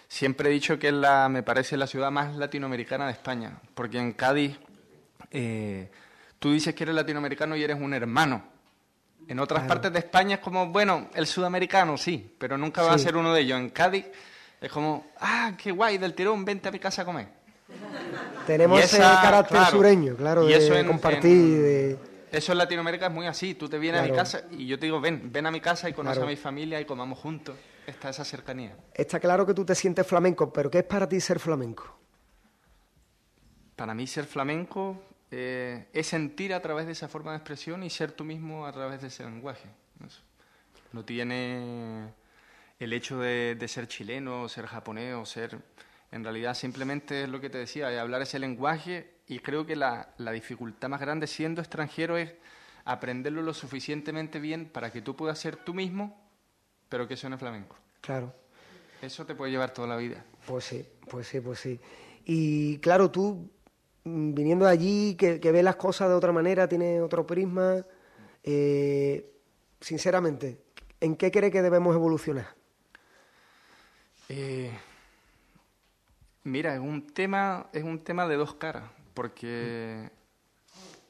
siempre 0.09 0.51
he 0.51 0.53
dicho 0.53 0.79
que 0.79 0.89
es 0.89 0.95
la, 0.95 1.29
me 1.29 1.43
parece 1.43 1.77
la 1.77 1.87
ciudad 1.87 2.11
más 2.11 2.37
latinoamericana 2.37 3.07
de 3.07 3.13
España, 3.13 3.59
porque 3.75 3.99
en 3.99 4.13
Cádiz 4.13 4.59
eh, 5.31 5.91
tú 6.39 6.53
dices 6.53 6.75
que 6.75 6.85
eres 6.85 6.97
latinoamericano 6.97 7.57
y 7.57 7.63
eres 7.63 7.81
un 7.81 7.95
hermano. 7.95 8.51
En 9.29 9.39
otras 9.39 9.65
partes 9.69 9.93
de 9.93 10.01
España 10.01 10.35
es 10.35 10.41
como, 10.41 10.67
bueno, 10.67 11.09
el 11.15 11.29
sudamericano 11.29 11.97
sí, 11.97 12.35
pero 12.39 12.59
nunca 12.59 12.83
va 12.83 12.95
a 12.95 12.99
ser 12.99 13.17
uno 13.17 13.33
de 13.33 13.43
ellos. 13.43 13.59
En 13.61 13.71
Cádiz 13.71 14.07
es 14.63 14.71
como, 14.71 15.07
ah, 15.19 15.55
qué 15.61 15.73
guay, 15.73 15.99
del 15.99 16.15
tirón, 16.15 16.45
vente 16.45 16.69
a 16.69 16.73
mi 16.73 16.79
casa 16.79 17.03
a 17.03 17.05
comer. 17.05 17.27
Tenemos 18.47 18.81
ese 18.81 18.99
carácter 18.99 19.65
sureño, 19.67 20.15
claro, 20.17 20.49
y 20.49 20.53
eso 20.53 20.73
de 20.73 20.81
en, 20.81 20.87
compartir. 20.87 21.99
Eso 22.31 22.53
en 22.53 22.59
Latinoamérica 22.59 23.07
es 23.07 23.13
muy 23.13 23.27
así. 23.27 23.55
Tú 23.55 23.69
te 23.69 23.79
vienes 23.79 24.03
a 24.03 24.05
mi 24.05 24.13
casa 24.13 24.45
y 24.53 24.67
yo 24.67 24.79
te 24.79 24.87
digo, 24.87 25.01
ven, 25.01 25.33
ven 25.33 25.47
a 25.47 25.51
mi 25.51 25.61
casa 25.61 25.89
y 25.89 25.93
conoce 25.93 26.23
a 26.23 26.27
mi 26.27 26.37
familia 26.37 26.81
y 26.81 26.85
comamos 26.85 27.19
juntos. 27.19 27.57
Está 27.87 28.11
esa 28.11 28.25
cercanía. 28.25 28.77
Está 28.95 29.19
claro 29.19 29.45
que 29.45 29.53
tú 29.53 29.65
te 29.65 29.75
sientes 29.75 30.07
flamenco, 30.07 30.53
pero 30.53 30.71
¿qué 30.71 30.79
es 30.79 30.85
para 30.85 31.09
ti 31.09 31.21
ser 31.21 31.41
flamenco? 31.41 31.99
Para 33.75 33.95
mí 33.95 34.07
ser 34.07 34.27
flamenco 34.27 35.03
eh, 35.33 35.89
es 35.93 36.07
sentir 36.07 36.55
a 36.55 36.63
través 36.63 36.87
de 36.87 36.93
esa 36.93 37.09
forma 37.09 37.33
de 37.33 37.39
expresión 37.39 37.83
y 37.83 37.91
ser 37.91 38.13
tú 38.13 38.23
mismo 38.23 38.65
a 38.65 38.73
través 38.73 39.03
de 39.03 39.09
ese 39.09 39.25
lenguaje. 39.25 39.69
No 40.93 41.05
tiene 41.05 42.13
el 42.85 42.93
hecho 42.93 43.19
de, 43.19 43.57
ser 43.69 43.87
chileno, 43.89 44.49
ser 44.49 44.67
japonés 44.67 45.15
o 45.15 45.25
ser... 45.25 45.59
En 46.11 46.25
realidad 46.25 46.55
simplemente 46.55 47.23
es 47.23 47.29
lo 47.31 47.41
que 47.41 47.49
te 47.49 47.57
decía, 47.57 47.99
hablar 48.01 48.21
ese 48.21 48.39
lenguaje 48.39 49.15
y 49.27 49.39
creo 49.39 49.65
que 49.65 49.77
la, 49.77 50.13
la 50.19 50.33
dificultad 50.33 50.91
más 50.91 51.01
grande 51.01 51.27
siendo 51.27 51.63
extranjero 51.63 52.19
es 52.19 52.35
aprenderlo 52.85 53.41
lo 53.41 53.55
suficientemente 53.55 54.39
bien 54.39 54.67
para 54.67 54.93
que 54.93 55.01
tú 55.01 55.17
puedas 55.17 55.39
ser 55.39 55.57
tú 55.57 55.73
mismo, 55.73 56.21
pero 56.91 57.09
que 57.09 57.17
suene 57.17 57.39
flamenco. 57.39 57.77
Claro. 58.03 58.35
Eso 59.01 59.25
te 59.25 59.35
puede 59.35 59.53
llevar 59.53 59.73
toda 59.73 59.89
la 59.89 59.97
vida. 59.97 60.23
Pues 60.47 60.67
sí, 60.67 60.87
pues 61.09 61.29
sí, 61.29 61.41
pues 61.41 61.61
sí. 61.61 61.81
Y 62.27 62.77
claro, 62.79 63.11
tú 63.11 63.51
mm, 64.05 64.35
viniendo 64.35 64.67
de 64.67 64.71
allí, 64.71 65.15
que, 65.15 65.41
que 65.41 65.51
ves 65.51 65.65
las 65.65 65.77
cosas 65.77 66.11
de 66.11 66.15
otra 66.15 66.33
manera, 66.33 66.69
tienes 66.69 67.01
otro 67.01 67.27
prisma, 67.27 67.87
eh, 68.43 69.33
sinceramente, 69.81 70.61
¿en 71.01 71.17
qué 71.17 71.31
cree 71.31 71.51
que 71.51 71.63
debemos 71.63 71.95
evolucionar? 71.95 72.62
Eh, 74.35 74.71
mira, 76.45 76.73
es 76.73 76.81
un 76.81 77.07
tema, 77.07 77.67
es 77.75 77.85
un 77.85 77.99
tema 77.99 78.27
de 78.27 78.37
dos 78.37 78.55
caras, 78.55 78.85
porque 79.13 80.09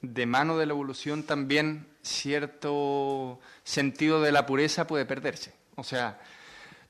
de 0.01 0.27
mano 0.27 0.59
de 0.59 0.67
la 0.67 0.73
evolución 0.73 1.23
también 1.23 1.87
cierto 2.03 3.39
sentido 3.63 4.21
de 4.23 4.33
la 4.33 4.45
pureza 4.45 4.89
puede 4.89 5.07
perderse. 5.07 5.55
O 5.77 5.85
sea, 5.85 6.19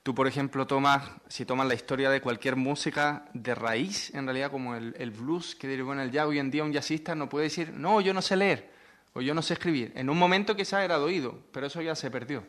Tú, 0.02 0.16
por 0.16 0.26
ejemplo, 0.26 0.66
tomas, 0.66 1.08
si 1.28 1.44
tomas 1.44 1.68
la 1.68 1.74
historia 1.74 2.10
de 2.10 2.20
cualquier 2.20 2.56
música 2.56 3.28
de 3.34 3.54
raíz, 3.54 4.12
en 4.14 4.24
realidad 4.24 4.50
como 4.50 4.74
el, 4.74 5.10
blues 5.12 5.54
que 5.54 5.68
derivó 5.68 5.92
en 5.92 6.00
el 6.00 6.10
jazz, 6.10 6.26
hoy 6.26 6.40
en 6.40 6.50
día 6.50 6.64
un 6.64 6.72
jazzista 6.72 7.14
no 7.14 7.28
puede 7.28 7.44
decir, 7.44 7.72
no, 7.72 8.00
yo 8.00 8.12
no 8.12 8.20
sé 8.20 8.34
leer 8.34 8.68
o 9.12 9.20
yo 9.20 9.32
no 9.32 9.42
sé 9.42 9.52
escribir. 9.52 9.92
En 9.94 10.10
un 10.10 10.18
momento 10.18 10.56
quizás 10.56 10.82
era 10.82 10.98
de 10.98 11.32
pero 11.52 11.68
eso 11.68 11.80
ya 11.80 11.94
se 11.94 12.10
perdió. 12.10 12.42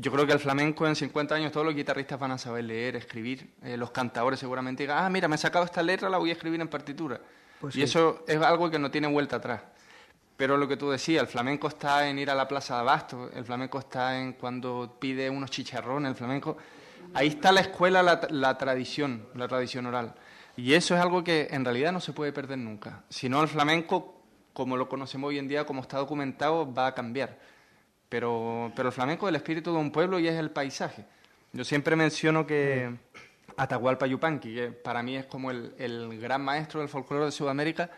Yo 0.00 0.12
creo 0.12 0.26
que 0.26 0.32
el 0.32 0.38
flamenco 0.38 0.86
en 0.86 0.94
50 0.94 1.34
años 1.34 1.50
todos 1.50 1.66
los 1.66 1.74
guitarristas 1.74 2.20
van 2.20 2.30
a 2.30 2.38
saber 2.38 2.64
leer, 2.64 2.94
escribir. 2.94 3.50
Eh, 3.64 3.76
los 3.76 3.90
cantadores 3.90 4.38
seguramente 4.38 4.84
digan, 4.84 5.04
ah, 5.04 5.10
mira, 5.10 5.26
me 5.26 5.34
he 5.34 5.38
sacado 5.38 5.64
esta 5.64 5.82
letra, 5.82 6.08
la 6.08 6.18
voy 6.18 6.30
a 6.30 6.34
escribir 6.34 6.60
en 6.60 6.68
partitura. 6.68 7.20
Pues 7.60 7.74
y 7.74 7.82
eso 7.82 8.24
es 8.28 8.40
algo 8.40 8.70
que 8.70 8.78
no 8.78 8.92
tiene 8.92 9.08
vuelta 9.08 9.36
atrás. 9.36 9.60
Pero 10.36 10.56
lo 10.56 10.68
que 10.68 10.76
tú 10.76 10.90
decías, 10.90 11.22
el 11.22 11.26
flamenco 11.26 11.66
está 11.66 12.08
en 12.08 12.20
ir 12.20 12.30
a 12.30 12.36
la 12.36 12.46
plaza 12.46 12.74
de 12.74 12.80
Abasto, 12.82 13.28
el 13.34 13.44
flamenco 13.44 13.80
está 13.80 14.20
en 14.20 14.34
cuando 14.34 14.96
pide 15.00 15.28
unos 15.28 15.50
chicharrones, 15.50 16.10
el 16.10 16.16
flamenco... 16.16 16.56
Ahí 17.14 17.28
está 17.28 17.50
la 17.50 17.62
escuela, 17.62 18.02
la, 18.02 18.58
tradición, 18.58 19.26
la 19.34 19.48
tradición 19.48 19.86
oral. 19.86 20.14
Y 20.56 20.74
eso 20.74 20.94
es 20.94 21.00
algo 21.00 21.24
que 21.24 21.48
en 21.50 21.64
realidad 21.64 21.90
no 21.90 22.00
se 22.00 22.12
puede 22.12 22.32
perder 22.32 22.58
nunca. 22.58 23.02
Si 23.08 23.28
no, 23.28 23.42
el 23.42 23.48
flamenco, 23.48 24.20
como 24.52 24.76
lo 24.76 24.88
conocemos 24.88 25.28
hoy 25.28 25.38
en 25.38 25.48
día, 25.48 25.64
como 25.64 25.80
está 25.80 25.96
documentado, 25.96 26.72
va 26.72 26.88
a 26.88 26.94
cambiar. 26.94 27.38
Pero, 28.08 28.72
pero 28.74 28.88
el 28.88 28.92
flamenco 28.92 29.26
es 29.26 29.30
el 29.30 29.36
espíritu 29.36 29.72
de 29.72 29.78
un 29.78 29.90
pueblo 29.90 30.18
y 30.18 30.28
es 30.28 30.34
el 30.34 30.50
paisaje. 30.50 31.04
Yo 31.52 31.64
siempre 31.64 31.96
menciono 31.96 32.46
que 32.46 32.94
Atahualpa 33.56 34.06
Yupanqui, 34.06 34.54
que 34.54 34.70
para 34.70 35.02
mí 35.02 35.16
es 35.16 35.26
como 35.26 35.50
el, 35.50 35.74
el 35.78 36.18
gran 36.20 36.42
maestro 36.42 36.80
del 36.80 36.88
folclore 36.88 37.26
de 37.26 37.32
Sudamérica, 37.32 37.90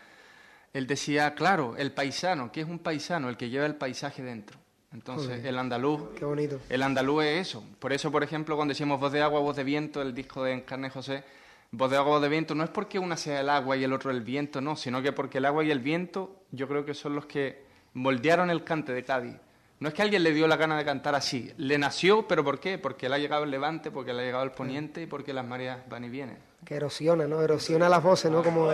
él 0.73 0.87
decía, 0.87 1.33
claro, 1.35 1.75
el 1.77 1.91
paisano, 1.91 2.51
¿qué 2.51 2.61
es 2.61 2.67
un 2.67 2.79
paisano? 2.79 3.29
El 3.29 3.37
que 3.37 3.49
lleva 3.49 3.65
el 3.65 3.75
paisaje 3.75 4.23
dentro. 4.23 4.57
Entonces, 4.93 5.45
el 5.45 5.57
andaluz. 5.57 6.01
Qué 6.17 6.25
bonito. 6.25 6.59
El 6.69 6.83
andaluz 6.83 7.23
es 7.23 7.47
eso. 7.47 7.63
Por 7.79 7.93
eso, 7.93 8.11
por 8.11 8.23
ejemplo, 8.23 8.55
cuando 8.55 8.73
decimos 8.73 8.99
voz 8.99 9.11
de 9.11 9.21
agua, 9.21 9.39
voz 9.39 9.55
de 9.55 9.63
viento, 9.63 10.01
el 10.01 10.13
disco 10.13 10.43
de 10.43 10.53
Encarne 10.53 10.89
José, 10.89 11.23
voz 11.71 11.89
de 11.89 11.97
agua, 11.97 12.13
voz 12.13 12.21
de 12.21 12.29
viento, 12.29 12.55
no 12.55 12.63
es 12.63 12.69
porque 12.69 12.99
una 12.99 13.15
sea 13.15 13.39
el 13.39 13.49
agua 13.49 13.77
y 13.77 13.85
el 13.85 13.93
otro 13.93 14.11
el 14.11 14.21
viento, 14.21 14.59
no, 14.59 14.75
sino 14.75 15.01
que 15.01 15.13
porque 15.13 15.37
el 15.37 15.45
agua 15.45 15.63
y 15.63 15.71
el 15.71 15.79
viento, 15.79 16.43
yo 16.51 16.67
creo 16.67 16.85
que 16.85 16.93
son 16.93 17.15
los 17.15 17.25
que 17.25 17.63
moldearon 17.93 18.49
el 18.49 18.65
cante 18.65 18.91
de 18.91 19.03
Cádiz. 19.03 19.35
No 19.81 19.87
es 19.87 19.95
que 19.95 20.03
alguien 20.03 20.21
le 20.21 20.31
dio 20.31 20.47
la 20.47 20.57
gana 20.57 20.77
de 20.77 20.85
cantar 20.85 21.15
así, 21.15 21.51
le 21.57 21.79
nació, 21.79 22.27
pero 22.27 22.43
¿por 22.43 22.59
qué? 22.59 22.77
Porque 22.77 23.09
le 23.09 23.15
ha 23.15 23.17
llegado 23.17 23.45
el 23.45 23.49
levante, 23.49 23.89
porque 23.89 24.13
le 24.13 24.21
ha 24.21 24.25
llegado 24.25 24.43
el 24.43 24.51
poniente 24.51 25.01
y 25.01 25.07
porque 25.07 25.33
las 25.33 25.43
mareas 25.43 25.79
van 25.89 26.03
y 26.03 26.09
vienen. 26.09 26.37
Que 26.63 26.75
erosiona, 26.75 27.25
¿no? 27.25 27.41
Erosiona 27.41 27.89
las 27.89 28.03
voces, 28.03 28.29
¿no? 28.31 28.43
Como. 28.43 28.67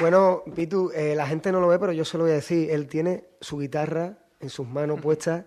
Bueno, 0.00 0.42
Pitu, 0.54 0.90
eh, 0.94 1.14
la 1.14 1.26
gente 1.26 1.52
no 1.52 1.60
lo 1.60 1.68
ve, 1.68 1.78
pero 1.78 1.92
yo 1.92 2.06
se 2.06 2.16
lo 2.16 2.24
voy 2.24 2.32
a 2.32 2.36
decir. 2.36 2.70
Él 2.70 2.86
tiene 2.86 3.24
su 3.42 3.58
guitarra 3.58 4.16
en 4.40 4.48
sus 4.48 4.66
manos 4.66 5.02
puestas. 5.02 5.44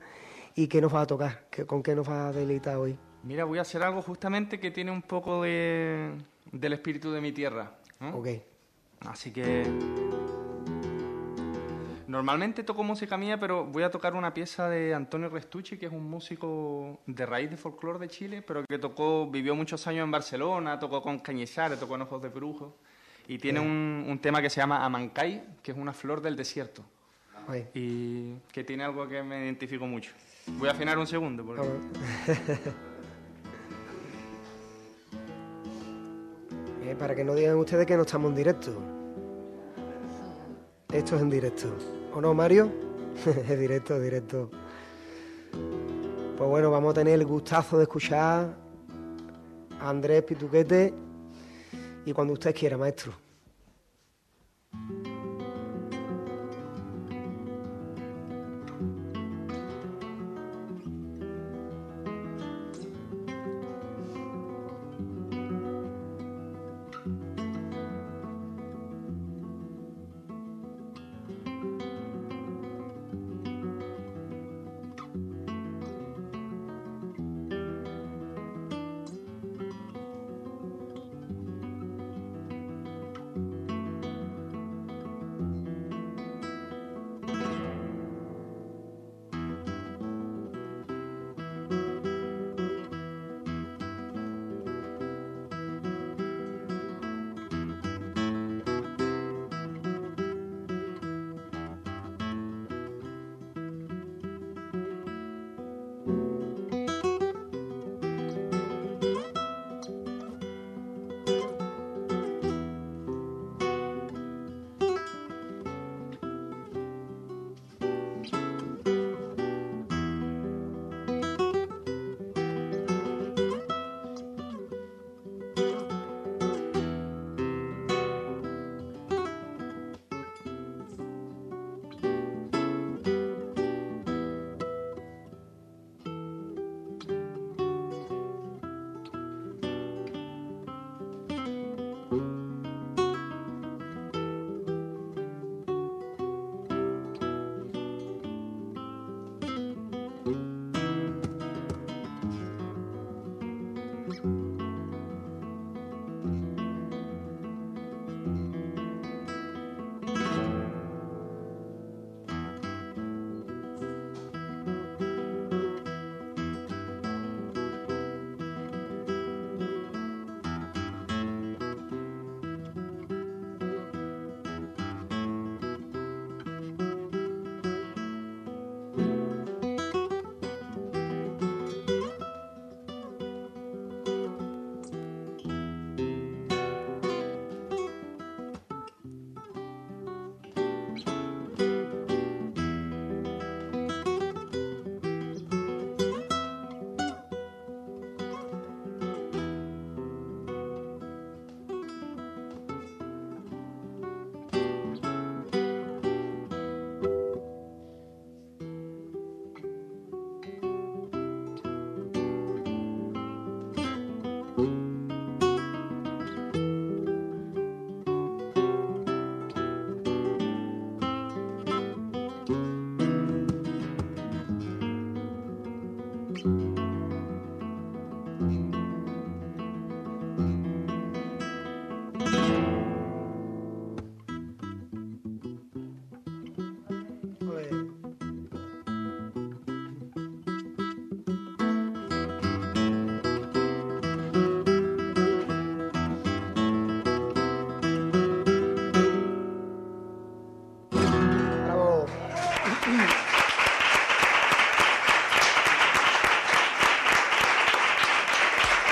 ¿Y 0.53 0.67
qué 0.67 0.81
nos 0.81 0.93
va 0.93 1.01
a 1.01 1.07
tocar? 1.07 1.45
¿Con 1.65 1.81
qué 1.81 1.95
nos 1.95 2.07
va 2.07 2.27
a 2.27 2.31
deleitar 2.31 2.77
hoy? 2.77 2.95
Mira, 3.23 3.45
voy 3.45 3.57
a 3.57 3.61
hacer 3.61 3.81
algo 3.81 4.03
justamente 4.03 4.59
que 4.59 4.69
tiene 4.69 4.91
un 4.91 5.01
poco 5.01 5.41
de, 5.41 6.11
del 6.51 6.73
espíritu 6.73 7.11
de 7.11 7.21
mi 7.21 7.31
tierra. 7.31 7.71
Ok. 8.13 8.27
Así 9.01 9.31
que... 9.31 9.63
Normalmente 12.07 12.65
toco 12.65 12.83
música 12.83 13.15
mía, 13.15 13.39
pero 13.39 13.63
voy 13.65 13.83
a 13.83 13.89
tocar 13.89 14.15
una 14.15 14.33
pieza 14.33 14.67
de 14.67 14.93
Antonio 14.93 15.29
Restucci, 15.29 15.77
que 15.77 15.85
es 15.85 15.91
un 15.93 16.09
músico 16.09 16.99
de 17.07 17.25
raíz 17.25 17.49
de 17.49 17.55
folclore 17.55 17.99
de 17.99 18.09
Chile, 18.09 18.41
pero 18.41 18.65
que 18.65 18.77
tocó, 18.77 19.31
vivió 19.31 19.55
muchos 19.55 19.87
años 19.87 20.03
en 20.03 20.11
Barcelona, 20.11 20.77
tocó 20.77 21.01
con 21.01 21.19
Cañizares, 21.19 21.79
tocó 21.79 21.95
en 21.95 22.01
Ojos 22.01 22.21
de 22.21 22.27
Brujo, 22.27 22.75
y 23.29 23.37
tiene 23.37 23.61
un, 23.61 24.19
tema 24.21 24.41
que 24.41 24.49
se 24.49 24.59
llama 24.59 24.83
Amancay, 24.83 25.41
que 25.63 25.71
es 25.71 25.77
una 25.77 25.93
flor 25.93 26.21
del 26.21 26.35
desierto, 26.35 26.83
y 27.73 28.33
que 28.51 28.65
tiene 28.65 28.83
algo 28.83 29.07
que 29.07 29.23
me 29.23 29.45
identifico 29.45 29.87
mucho. 29.87 30.11
Voy 30.57 30.67
a 30.67 30.73
afinar 30.73 30.97
un 30.99 31.07
segundo. 31.07 31.45
Porque... 31.45 31.61
para 37.01 37.15
que 37.15 37.23
no 37.23 37.33
digan 37.33 37.55
ustedes 37.55 37.87
que 37.87 37.97
no 37.97 38.03
estamos 38.03 38.29
en 38.29 38.35
directo. 38.35 38.71
Esto 40.93 41.15
es 41.15 41.21
en 41.23 41.31
directo. 41.31 41.75
¿O 42.13 42.21
no, 42.21 42.31
Mario? 42.35 42.71
es 43.25 43.59
directo, 43.59 43.95
es 43.95 44.03
directo. 44.03 44.51
Pues 46.37 46.47
bueno, 46.47 46.69
vamos 46.69 46.91
a 46.91 46.93
tener 46.93 47.15
el 47.15 47.25
gustazo 47.25 47.77
de 47.77 47.83
escuchar 47.85 48.55
a 49.79 49.89
Andrés 49.89 50.21
Pituquete 50.21 50.93
y 52.05 52.13
cuando 52.13 52.33
usted 52.33 52.53
quiera, 52.53 52.77
maestro. 52.77 53.13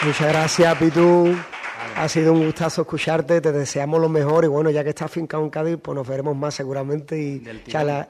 Muchas 0.10 0.28
gracias, 0.28 0.76
Pitu. 0.80 1.36
Ha 1.96 2.10
sido 2.10 2.34
un 2.34 2.44
gustazo 2.44 2.82
escucharte, 2.82 3.42
te 3.42 3.52
deseamos 3.52 4.02
lo 4.02 4.10
mejor 4.10 4.44
y 4.44 4.48
bueno, 4.48 4.72
ya 4.72 4.84
que 4.84 4.90
estás 4.90 5.12
fincado 5.12 5.44
en 5.44 5.52
Cádiz, 5.52 5.78
pues 5.80 5.96
nos 5.96 6.08
veremos 6.08 6.36
más 6.36 6.56
seguramente 6.56 7.22
y 7.22 7.44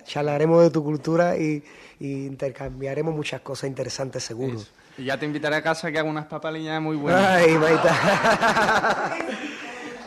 charlaremos 0.05 0.63
de 0.63 0.69
tu 0.69 0.81
cultura 0.81 1.35
y, 1.35 1.61
intercambiaremos 1.99 3.13
muchas 3.13 3.41
cosas 3.41 3.69
interesantes 3.69 4.23
seguro. 4.23 4.59
Y 4.97 5.03
ya 5.03 5.19
te 5.19 5.25
invitaré 5.25 5.57
a 5.57 5.61
casa 5.61 5.91
que 5.91 5.99
haga 5.99 6.09
unas 6.09 6.27
papalillas 6.27 6.81
muy 6.81 6.95
buenas. 6.95 7.21
Ay, 7.21 7.57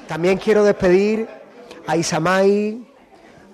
También 0.08 0.38
quiero 0.38 0.64
despedir 0.64 1.28
a 1.86 1.94
Isamay, 1.94 2.88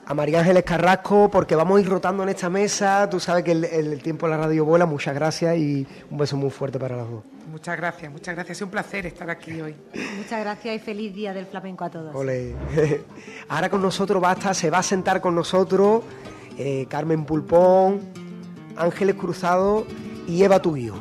a 0.07 0.15
María 0.15 0.39
Ángeles 0.39 0.63
Carrasco, 0.63 1.29
porque 1.29 1.57
vamos 1.57 1.79
a 1.79 1.81
ir 1.81 1.89
rotando 1.89 2.23
en 2.23 2.29
esta 2.29 2.49
mesa. 2.49 3.11
Tú 3.11 3.19
sabes 3.19 3.43
que 3.43 3.51
el, 3.51 4.01
tiempo 4.01 4.27
de 4.27 4.37
la 4.37 4.39
radio 4.39 4.65
vuela. 4.65 4.87
Muchas 4.87 5.17
gracias 5.17 5.57
y 5.57 5.85
un 6.09 6.19
beso 6.19 6.37
muy 6.37 6.51
fuerte 6.51 6.79
para 6.79 6.99
las 6.99 7.11
dos. 7.11 7.25
Muchas 7.49 7.77
gracias, 7.77 8.13
muchas 8.13 8.35
gracias. 8.35 8.59
Es 8.59 8.63
un 8.63 8.71
placer 8.71 9.07
estar 9.07 9.29
aquí 9.31 9.61
hoy. 9.61 9.75
Muchas 10.17 10.41
gracias 10.41 10.77
y 10.77 10.79
feliz 10.79 11.15
día 11.15 11.33
del 11.33 11.47
flamenco 11.47 11.85
a 11.85 11.91
todos. 11.91 12.15
Ahora 13.49 13.71
con 13.71 13.81
nosotros 13.81 14.21
basta, 14.21 14.53
se 14.55 14.71
va 14.71 14.79
a 14.79 14.83
sentar 14.83 15.21
con 15.21 15.35
nosotros 15.35 16.03
eh, 16.59 16.87
Carmen 16.89 17.25
Pulpón, 17.25 18.01
Ángeles 18.77 19.15
Cruzado 19.17 19.87
y 20.27 20.43
Eva 20.43 20.61
Tubío. 20.61 20.95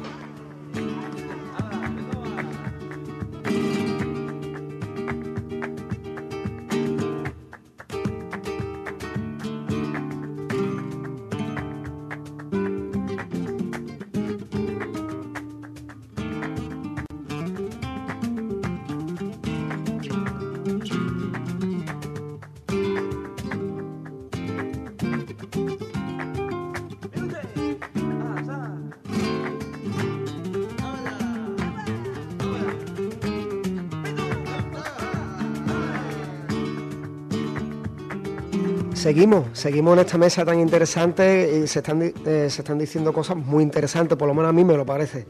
Seguimos, 39.07 39.45
seguimos 39.53 39.93
en 39.93 39.99
esta 39.99 40.17
mesa 40.17 40.43
tan 40.43 40.59
interesante 40.59 41.59
y 41.63 41.67
se 41.67 41.79
están, 41.79 42.01
eh, 42.01 42.13
se 42.49 42.61
están 42.61 42.77
diciendo 42.77 43.13
cosas 43.13 43.37
muy 43.37 43.63
interesantes, 43.63 44.17
por 44.17 44.27
lo 44.27 44.33
menos 44.33 44.49
a 44.49 44.51
mí 44.51 44.65
me 44.65 44.75
lo 44.75 44.85
parece. 44.85 45.25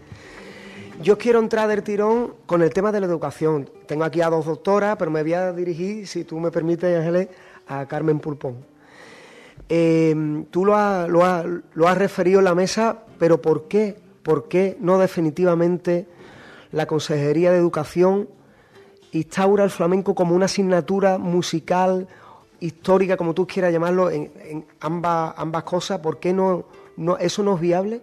Yo 1.04 1.16
quiero 1.16 1.38
entrar 1.38 1.68
del 1.68 1.84
tirón 1.84 2.34
con 2.48 2.63
el 2.63 2.74
tema 2.74 2.92
de 2.92 3.02
la 3.02 3.06
educación. 3.06 3.70
Tengo 3.86 4.04
aquí 4.04 4.20
a 4.22 4.32
dos 4.32 4.48
doctoras, 4.48 4.96
pero 4.98 5.12
me 5.12 5.22
voy 5.22 5.34
a 5.34 5.54
dirigir, 5.54 6.08
si 6.08 6.24
tú 6.24 6.40
me 6.40 6.50
permites, 6.50 6.98
Ángeles, 6.98 7.28
a 7.68 7.86
Carmen 7.86 8.18
Pulpón. 8.18 8.66
Em, 9.70 10.46
tú 10.46 10.66
lo 10.66 10.76
has, 10.76 11.08
lo, 11.08 11.24
has 11.88 11.98
referido 12.00 12.40
en 12.40 12.46
la 12.46 12.56
mesa, 12.56 13.04
pero 13.20 13.40
¿por 13.44 13.68
qué? 13.68 13.96
¿Por 14.24 14.48
qué 14.48 14.76
no 14.80 14.98
definitivamente 14.98 16.08
la 16.72 16.88
Consejería 16.88 17.52
de 17.52 17.60
Educación 17.60 18.28
instaura 19.12 19.63
el 19.63 19.70
flamenco 19.70 20.16
como 20.16 20.34
una 20.34 20.46
asignatura 20.46 21.20
musical 21.20 22.08
histórica, 22.60 23.17
como 23.17 23.34
tú 23.34 23.46
quieras 23.46 23.72
llamarlo, 23.72 24.10
en, 24.10 24.65
ambas, 24.80 25.34
ambas 25.38 25.63
cosas, 25.63 26.00
¿por 26.00 26.20
qué 26.20 26.34
no, 26.34 26.65
no, 26.96 27.17
eso 27.17 27.43
no 27.43 27.56
es 27.56 27.62
viable? 27.62 28.02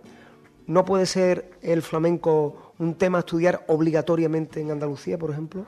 ¿No 0.66 0.84
puede 0.84 1.06
ser 1.06 1.52
el 1.62 1.82
flamenco 1.82 2.72
un 2.78 2.94
tema 2.94 3.18
a 3.18 3.20
estudiar 3.20 3.64
obligatoriamente 3.68 4.60
en 4.60 4.70
Andalucía, 4.70 5.18
por 5.18 5.30
ejemplo? 5.30 5.64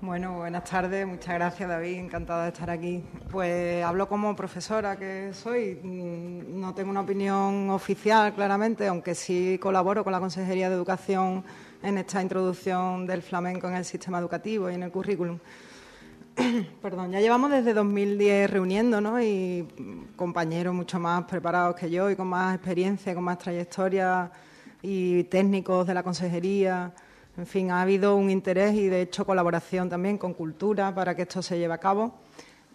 Bueno, 0.00 0.36
buenas 0.36 0.64
tardes, 0.64 1.06
muchas 1.06 1.34
gracias 1.34 1.68
David, 1.68 1.98
encantada 1.98 2.44
de 2.44 2.48
estar 2.50 2.68
aquí. 2.68 3.02
Pues 3.30 3.82
hablo 3.84 4.08
como 4.08 4.36
profesora 4.36 4.96
que 4.96 5.32
soy, 5.32 5.80
mm, 5.82 6.60
no 6.60 6.74
tengo 6.74 6.90
una 6.90 7.00
opinión 7.00 7.70
oficial 7.70 8.34
claramente, 8.34 8.86
aunque 8.88 9.14
sí 9.14 9.58
colaboro 9.60 10.04
con 10.04 10.12
la 10.12 10.20
Consejería 10.20 10.68
de 10.68 10.74
Educación 10.74 11.44
en 11.82 11.98
esta 11.98 12.20
introducción 12.20 13.06
del 13.06 13.22
flamenco 13.22 13.68
en 13.68 13.74
el 13.74 13.84
sistema 13.84 14.18
educativo 14.18 14.70
y 14.70 14.74
en 14.74 14.82
el 14.82 14.90
currículum. 14.90 15.38
perdón, 16.82 17.12
ya 17.12 17.20
llevamos 17.20 17.50
desde 17.50 17.72
2010 17.72 18.50
reuniéndonos 18.50 19.22
y 19.22 19.66
compañeros 20.16 20.74
mucho 20.74 20.98
más 21.00 21.24
preparados 21.24 21.76
que 21.76 21.90
yo 21.90 22.10
y 22.10 22.16
con 22.16 22.28
más 22.28 22.54
experiencia, 22.54 23.14
con 23.14 23.24
más 23.24 23.38
trayectoria 23.38 24.30
y 24.82 25.24
técnicos 25.24 25.86
de 25.86 25.94
la 25.94 26.02
consejería. 26.02 26.92
En 27.38 27.46
fin, 27.46 27.70
ha 27.70 27.82
habido 27.82 28.16
un 28.16 28.30
interés 28.30 28.74
y 28.74 28.88
de 28.88 29.02
hecho 29.02 29.24
colaboración 29.24 29.88
también 29.88 30.18
con 30.18 30.34
cultura 30.34 30.94
para 30.94 31.14
que 31.14 31.22
esto 31.22 31.42
se 31.42 31.58
lleve 31.58 31.74
a 31.74 31.78
cabo. 31.78 32.14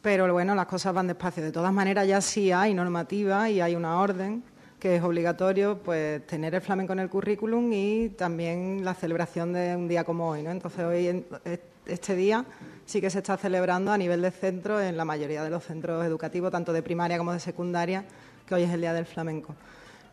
Pero 0.01 0.31
bueno, 0.33 0.55
las 0.55 0.65
cosas 0.65 0.93
van 0.93 1.07
despacio. 1.07 1.43
De 1.43 1.51
todas 1.51 1.71
maneras, 1.71 2.07
ya 2.07 2.21
sí 2.21 2.51
hay 2.51 2.73
normativa 2.73 3.49
y 3.49 3.61
hay 3.61 3.75
una 3.75 3.99
orden 3.99 4.43
que 4.79 4.95
es 4.95 5.03
obligatorio 5.03 5.77
pues 5.77 6.25
tener 6.25 6.55
el 6.55 6.61
flamenco 6.61 6.93
en 6.93 6.99
el 6.99 7.09
currículum 7.09 7.71
y 7.71 8.09
también 8.09 8.83
la 8.83 8.95
celebración 8.95 9.53
de 9.53 9.75
un 9.75 9.87
día 9.87 10.03
como 10.03 10.29
hoy. 10.29 10.41
¿no? 10.41 10.49
Entonces, 10.49 10.83
hoy, 10.83 11.23
este 11.85 12.15
día, 12.15 12.45
sí 12.91 12.99
que 12.99 13.09
se 13.09 13.19
está 13.19 13.37
celebrando 13.37 13.93
a 13.93 13.97
nivel 13.97 14.21
de 14.21 14.31
centro 14.31 14.81
en 14.81 14.97
la 14.97 15.05
mayoría 15.05 15.45
de 15.45 15.49
los 15.49 15.63
centros 15.63 16.05
educativos, 16.05 16.51
tanto 16.51 16.73
de 16.73 16.83
primaria 16.83 17.17
como 17.17 17.31
de 17.31 17.39
secundaria, 17.39 18.03
que 18.45 18.53
hoy 18.53 18.63
es 18.63 18.69
el 18.69 18.81
Día 18.81 18.91
del 18.91 19.05
Flamenco. 19.05 19.55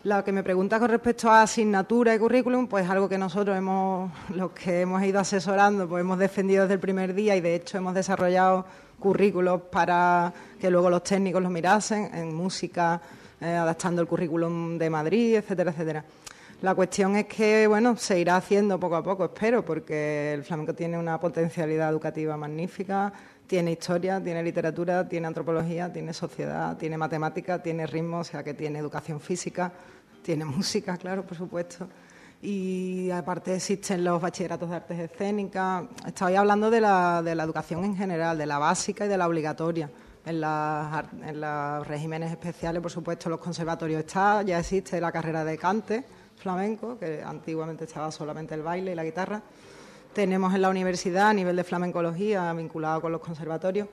Lo 0.05 0.23
que 0.23 0.31
me 0.31 0.45
pregunta 0.45 0.79
con 0.79 0.89
respecto 0.89 1.29
a 1.29 1.43
asignatura 1.43 2.15
y 2.15 2.21
currículum, 2.21 2.69
pues 2.69 2.89
algo 2.89 3.09
que 3.09 3.19
nosotros 3.19 3.59
hemos, 3.59 4.13
los 4.33 4.53
que 4.53 4.83
hemos 4.83 5.03
ido 5.03 5.19
asesorando, 5.19 5.89
pues 5.89 6.03
hemos 6.03 6.21
defendido 6.21 6.63
desde 6.63 6.75
el 6.75 6.81
primer 6.81 7.15
día 7.15 7.35
y 7.35 7.41
de 7.41 7.57
hecho 7.57 7.79
hemos 7.79 7.95
desarrollado 7.95 8.65
currículos 9.01 9.63
para 9.63 10.33
que 10.61 10.71
luego 10.71 10.89
los 10.89 11.03
técnicos 11.03 11.43
los 11.43 11.51
mirasen 11.51 12.15
en 12.15 12.33
música, 12.33 13.01
eh, 13.41 13.55
adaptando 13.55 14.03
el 14.03 14.07
currículum 14.07 14.79
de 14.79 14.89
Madrid, 14.89 15.35
etcétera, 15.35 15.73
etcétera. 15.73 16.05
La 16.61 16.75
cuestión 16.75 17.15
es 17.15 17.27
que, 17.27 17.69
bueno, 17.69 17.97
se 17.97 18.19
irá 18.19 18.37
haciendo 18.37 18.81
poco 18.81 18.97
a 18.97 19.03
poco, 19.05 19.27
espero, 19.27 19.65
porque 19.65 20.33
el 20.35 20.43
flamenco 20.43 20.75
tiene 20.75 20.99
una 20.99 21.21
potencialidad 21.21 21.89
educativa 21.89 22.37
magnífica, 22.37 23.13
tiene 23.47 23.71
historia, 23.71 24.21
tiene 24.21 24.43
literatura, 24.43 25.09
tiene 25.09 25.29
antropología, 25.29 25.93
tiene 25.93 26.13
sociedad, 26.13 26.77
tiene 26.77 26.99
matemática, 26.99 27.63
tiene 27.63 27.87
ritmo, 27.87 28.19
o 28.19 28.25
sea 28.25 28.43
que 28.43 28.55
tiene 28.55 28.81
educación 28.81 29.21
física, 29.21 29.71
tiene 30.21 30.45
música, 30.57 30.97
claro, 30.97 31.25
por 31.25 31.39
supuesto. 31.39 31.87
Y 32.43 33.09
aparte 33.13 33.55
existen 33.55 34.03
los 34.03 34.21
bachilleratos 34.21 34.69
de 34.69 34.77
artes 34.77 34.99
escénicas. 34.99 35.85
Estoy 36.09 36.35
hablando 36.35 36.71
de 36.71 36.81
la, 36.81 37.23
de 37.23 37.37
la 37.37 37.45
educación 37.45 37.85
en 37.85 37.97
general, 37.97 38.37
de 38.37 38.47
la 38.47 38.59
básica 38.59 39.07
y 39.07 39.09
de 39.09 39.17
la 39.17 39.29
obligatoria. 39.29 39.89
En, 40.27 40.43
en 40.43 41.41
los 41.41 41.87
regímenes 41.87 42.33
especiales, 42.33 42.83
por 42.83 42.91
supuesto, 42.91 43.31
los 43.31 43.39
conservatorios 43.39 44.01
está, 44.01 44.43
ya 44.43 44.59
existe 44.59 45.01
la 45.01 45.13
carrera 45.13 45.45
de 45.45 45.57
cante 45.57 46.18
flamenco, 46.39 46.99
que 46.99 47.23
antiguamente 47.23 47.85
estaba 47.85 48.11
solamente 48.11 48.55
el 48.55 48.63
baile 48.63 48.93
y 48.93 48.95
la 48.95 49.05
guitarra. 49.05 49.43
Tenemos 50.13 50.55
en 50.55 50.63
la 50.63 50.71
universidad 50.71 51.29
a 51.29 51.33
nivel 51.33 51.57
de 51.57 51.65
flamencología 51.65 52.53
vinculado 52.53 53.01
con 53.01 53.13
los 53.13 53.21
conservatorios 53.21 53.89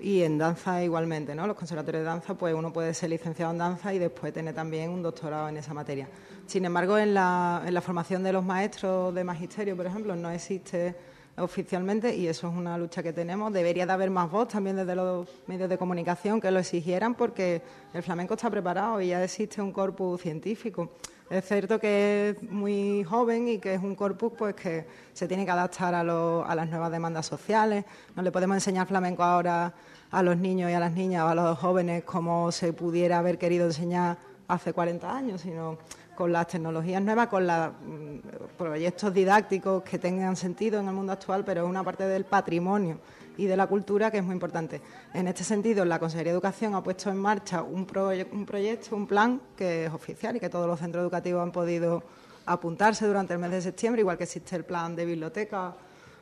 y 0.00 0.22
en 0.22 0.38
danza 0.38 0.82
igualmente, 0.84 1.34
¿no? 1.34 1.46
Los 1.46 1.56
conservatorios 1.56 2.02
de 2.02 2.06
danza, 2.06 2.34
pues 2.34 2.54
uno 2.54 2.72
puede 2.72 2.94
ser 2.94 3.10
licenciado 3.10 3.52
en 3.52 3.58
danza 3.58 3.92
y 3.92 3.98
después 3.98 4.32
tener 4.32 4.54
también 4.54 4.90
un 4.90 5.02
doctorado 5.02 5.48
en 5.48 5.56
esa 5.56 5.74
materia. 5.74 6.08
Sin 6.46 6.64
embargo, 6.64 6.96
en 6.96 7.14
la, 7.14 7.62
en 7.66 7.74
la 7.74 7.80
formación 7.80 8.22
de 8.22 8.32
los 8.32 8.44
maestros 8.44 9.14
de 9.14 9.24
magisterio, 9.24 9.76
por 9.76 9.86
ejemplo, 9.86 10.14
no 10.14 10.30
existe 10.30 10.94
oficialmente 11.36 12.14
y 12.14 12.26
eso 12.26 12.48
es 12.48 12.54
una 12.54 12.78
lucha 12.78 13.02
que 13.02 13.12
tenemos. 13.12 13.52
Debería 13.52 13.86
de 13.86 13.92
haber 13.92 14.10
más 14.10 14.30
voz 14.30 14.48
también 14.48 14.76
desde 14.76 14.94
los 14.94 15.28
medios 15.46 15.68
de 15.68 15.78
comunicación 15.78 16.40
que 16.40 16.50
lo 16.50 16.58
exigieran 16.58 17.14
porque 17.14 17.62
el 17.92 18.02
flamenco 18.02 18.34
está 18.34 18.50
preparado 18.50 19.00
y 19.00 19.08
ya 19.08 19.22
existe 19.22 19.60
un 19.60 19.72
corpus 19.72 20.20
científico. 20.20 20.90
Es 21.30 21.44
cierto 21.44 21.78
que 21.78 22.30
es 22.30 22.42
muy 22.50 23.04
joven 23.04 23.48
y 23.48 23.58
que 23.58 23.74
es 23.74 23.82
un 23.82 23.94
corpus 23.94 24.32
pues 24.38 24.54
que 24.54 24.86
se 25.12 25.28
tiene 25.28 25.44
que 25.44 25.50
adaptar 25.50 25.94
a, 25.94 26.00
a 26.00 26.54
las 26.54 26.68
nuevas 26.70 26.90
demandas 26.90 27.26
sociales. 27.26 27.84
No 28.16 28.22
le 28.22 28.32
podemos 28.32 28.56
enseñar 28.56 28.86
flamenco 28.86 29.22
ahora 29.22 29.74
a 30.10 30.22
los 30.22 30.38
niños 30.38 30.70
y 30.70 30.72
a 30.72 30.80
las 30.80 30.92
niñas 30.92 31.24
o 31.24 31.28
a 31.28 31.34
los 31.34 31.58
jóvenes 31.58 32.04
como 32.04 32.50
se 32.50 32.72
pudiera 32.72 33.18
haber 33.18 33.36
querido 33.36 33.66
enseñar 33.66 34.16
hace 34.48 34.72
40 34.72 35.14
años, 35.14 35.42
sino 35.42 35.76
con 36.18 36.32
las 36.32 36.48
tecnologías 36.48 37.00
nuevas, 37.00 37.28
con 37.28 37.46
los 37.46 37.70
mm, 37.70 38.18
proyectos 38.58 39.14
didácticos 39.14 39.84
que 39.84 40.00
tengan 40.00 40.34
sentido 40.34 40.80
en 40.80 40.88
el 40.88 40.92
mundo 40.92 41.12
actual, 41.12 41.44
pero 41.44 41.62
es 41.62 41.68
una 41.68 41.84
parte 41.84 42.08
del 42.08 42.24
patrimonio 42.24 42.98
y 43.36 43.46
de 43.46 43.56
la 43.56 43.68
cultura 43.68 44.10
que 44.10 44.18
es 44.18 44.24
muy 44.24 44.32
importante. 44.32 44.80
En 45.14 45.28
este 45.28 45.44
sentido, 45.44 45.84
la 45.84 46.00
Consejería 46.00 46.32
de 46.32 46.34
Educación 46.34 46.74
ha 46.74 46.82
puesto 46.82 47.08
en 47.08 47.18
marcha 47.18 47.62
un, 47.62 47.86
un 48.32 48.46
proyecto, 48.46 48.96
un 48.96 49.06
plan 49.06 49.40
que 49.54 49.84
es 49.84 49.92
oficial 49.92 50.34
y 50.34 50.40
que 50.40 50.48
todos 50.48 50.66
los 50.66 50.80
centros 50.80 51.02
educativos 51.02 51.40
han 51.40 51.52
podido 51.52 52.02
apuntarse 52.46 53.06
durante 53.06 53.34
el 53.34 53.38
mes 53.38 53.52
de 53.52 53.62
septiembre, 53.62 54.00
igual 54.00 54.18
que 54.18 54.24
existe 54.24 54.56
el 54.56 54.64
plan 54.64 54.96
de 54.96 55.04
biblioteca 55.04 55.76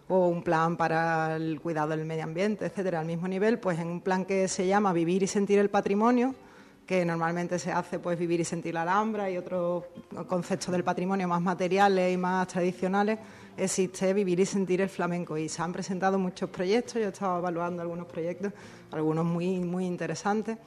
o 0.09 0.29
un 0.29 0.43
plan 0.43 0.77
para 0.77 1.37
el 1.37 1.59
cuidado 1.63 1.89
del 1.89 2.05
medio 2.05 2.25
ambiente, 2.25 2.67
etcétera, 2.67 3.01
al 3.01 3.07
mismo 3.07 3.29
nivel, 3.29 3.59
pues 3.61 3.79
en 3.79 3.89
un 3.89 4.03
plan 4.03 4.27
que 4.27 4.47
se 4.47 4.67
llama 4.67 4.93
Vivir 4.93 5.23
y 5.23 5.27
sentir 5.27 5.59
el 5.59 5.71
patrimonio, 5.71 6.35
que 6.87 7.05
normalmente 7.05 7.59
se 7.59 7.73
hace 7.73 7.99
pues 7.99 8.17
vivir 8.19 8.41
y 8.41 8.45
sentir 8.45 8.75
la 8.75 8.83
alhambra 8.83 9.29
y 9.29 9.37
otros 9.37 9.85
conceptos 10.29 10.71
del 10.71 10.85
patrimonio 10.85 11.27
más 11.27 11.43
materiales 11.43 12.15
y 12.15 12.17
más 12.17 12.47
tradicionales, 12.47 13.19
existe 13.57 14.13
vivir 14.15 14.39
y 14.39 14.47
sentir 14.47 14.81
el 14.81 14.89
flamenco. 14.89 15.37
Y 15.37 15.49
se 15.49 15.63
han 15.63 15.73
presentado 15.73 16.19
muchos 16.19 16.49
proyectos, 16.49 16.95
yo 16.95 17.07
he 17.07 17.09
estado 17.09 17.39
evaluando 17.39 17.83
algunos 17.83 18.07
proyectos, 18.07 18.53
algunos 18.93 19.25
muy, 19.25 19.59
muy 19.59 19.85
interesantes. 19.85 20.59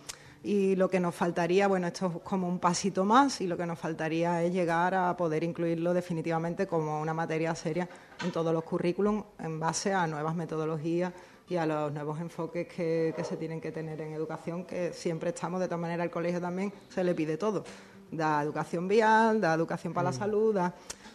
Y 0.44 0.76
lo 0.76 0.90
que 0.90 1.00
nos 1.00 1.16
faltaría, 1.16 1.68
bueno, 1.68 1.88
esto 1.88 2.14
es 2.16 2.22
como 2.24 2.48
un 2.48 2.60
pasito 2.60 3.04
más 3.04 3.42
y 3.42 3.48
lo 3.48 3.58
que 3.58 3.66
nos 3.66 3.78
faltaría 3.78 4.42
es 4.42 4.54
llegar 4.54 4.96
a 4.96 5.16
poder 5.18 5.44
incluirlo 5.44 5.94
definitivamente 5.94 6.66
como 6.66 7.02
una 7.02 7.14
materia 7.14 7.54
seria 7.56 7.90
en 8.24 8.32
todos 8.32 8.54
los 8.54 8.64
currículums 8.64 9.26
en 9.40 9.60
base 9.60 9.94
a 9.94 10.08
nuevas 10.08 10.36
metodologías 10.36 11.12
y 11.50 11.58
a 11.58 11.66
los 11.66 11.92
nuevos 11.92 12.20
enfoques 12.20 12.68
que, 12.68 13.14
se 13.24 13.36
tienen 13.36 13.60
que 13.60 13.72
tener 13.72 14.00
en 14.02 14.14
educación, 14.14 14.66
que 14.66 14.94
siempre 14.94 15.30
estamos, 15.30 15.60
de 15.60 15.66
todas 15.66 15.82
maneras, 15.82 16.04
al 16.04 16.12
colegio 16.12 16.40
también 16.40 16.72
se 16.90 17.04
le 17.04 17.16
pide 17.16 17.38
todo. 17.38 17.64
Da 18.12 18.42
educación 18.42 18.88
vial, 18.88 19.42
da 19.42 19.56
educación 19.56 19.94
para 19.94 20.12
la 20.12 20.16
mm. 20.16 20.20
salud, 20.20 20.58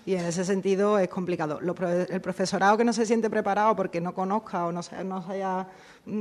y 0.06 0.14
en 0.14 0.24
ese 0.24 0.44
sentido 0.44 0.98
es 0.98 1.08
complicado. 1.08 1.60
el 1.60 2.20
profesorado 2.20 2.76
que 2.76 2.84
no 2.84 2.92
se 2.92 3.06
siente 3.06 3.30
preparado 3.30 3.74
porque 3.76 4.00
no 4.00 4.12
conozca 4.12 4.66
o 4.66 4.72
no 4.72 4.82
se, 4.82 5.02
no 5.04 5.24
haya 5.28 5.68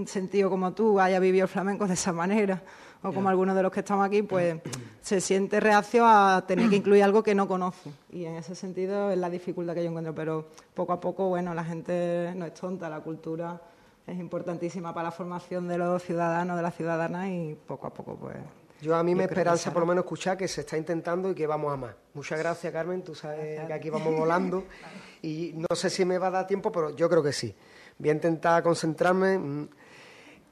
sentido 0.05 0.49
como 0.49 0.73
tú, 0.73 0.99
haya 0.99 1.19
vivido 1.19 1.45
el 1.45 1.49
flamenco 1.49 1.87
de 1.87 1.95
esa 1.95 2.13
manera, 2.13 2.61
o 3.01 3.11
como 3.11 3.29
algunos 3.29 3.55
de 3.55 3.63
los 3.63 3.71
que 3.71 3.79
estamos 3.81 4.05
aquí, 4.05 4.21
pues 4.21 4.61
se 5.01 5.19
siente 5.19 5.59
reacio 5.59 6.05
a 6.05 6.45
tener 6.47 6.69
que 6.69 6.77
incluir 6.77 7.03
algo 7.03 7.23
que 7.23 7.35
no 7.35 7.47
conoce. 7.47 7.91
Y 8.11 8.25
en 8.25 8.35
ese 8.35 8.55
sentido 8.55 9.11
es 9.11 9.17
la 9.17 9.29
dificultad 9.29 9.73
que 9.73 9.83
yo 9.83 9.89
encuentro. 9.89 10.15
Pero 10.15 10.47
poco 10.73 10.93
a 10.93 11.01
poco, 11.01 11.27
bueno, 11.27 11.53
la 11.53 11.65
gente 11.65 12.31
no 12.35 12.45
es 12.45 12.53
tonta, 12.53 12.89
la 12.89 13.01
cultura 13.01 13.59
es 14.05 14.19
importantísima 14.19 14.93
para 14.93 15.05
la 15.05 15.11
formación 15.11 15.67
de 15.67 15.77
los 15.77 16.03
ciudadanos, 16.03 16.57
de 16.57 16.61
las 16.61 16.75
ciudadanas 16.75 17.29
y 17.29 17.57
poco 17.67 17.87
a 17.87 17.93
poco 17.93 18.15
pues... 18.15 18.35
Yo 18.81 18.95
a 18.95 19.03
mí 19.03 19.15
me 19.15 19.23
esperanza 19.23 19.71
por 19.71 19.81
lo 19.81 19.85
menos 19.85 20.03
escuchar 20.03 20.35
que 20.35 20.47
se 20.47 20.61
está 20.61 20.77
intentando 20.77 21.31
y 21.31 21.35
que 21.35 21.47
vamos 21.47 21.71
a 21.71 21.77
más. 21.77 21.95
Muchas 22.13 22.37
gracias 22.37 22.73
Carmen, 22.73 23.01
tú 23.01 23.15
sabes 23.15 23.65
que 23.65 23.71
aquí 23.71 23.89
vamos 23.89 24.13
volando 24.13 24.65
y 25.21 25.53
no 25.55 25.73
sé 25.73 25.89
si 25.89 26.03
me 26.03 26.17
va 26.17 26.27
a 26.27 26.31
dar 26.31 26.47
tiempo, 26.47 26.69
pero 26.69 26.93
yo 26.93 27.09
creo 27.09 27.23
que 27.23 27.31
sí. 27.31 27.55
Voy 27.97 28.09
a 28.09 28.13
intentar 28.13 28.61
concentrarme. 28.61 29.37
Mm. 29.37 29.69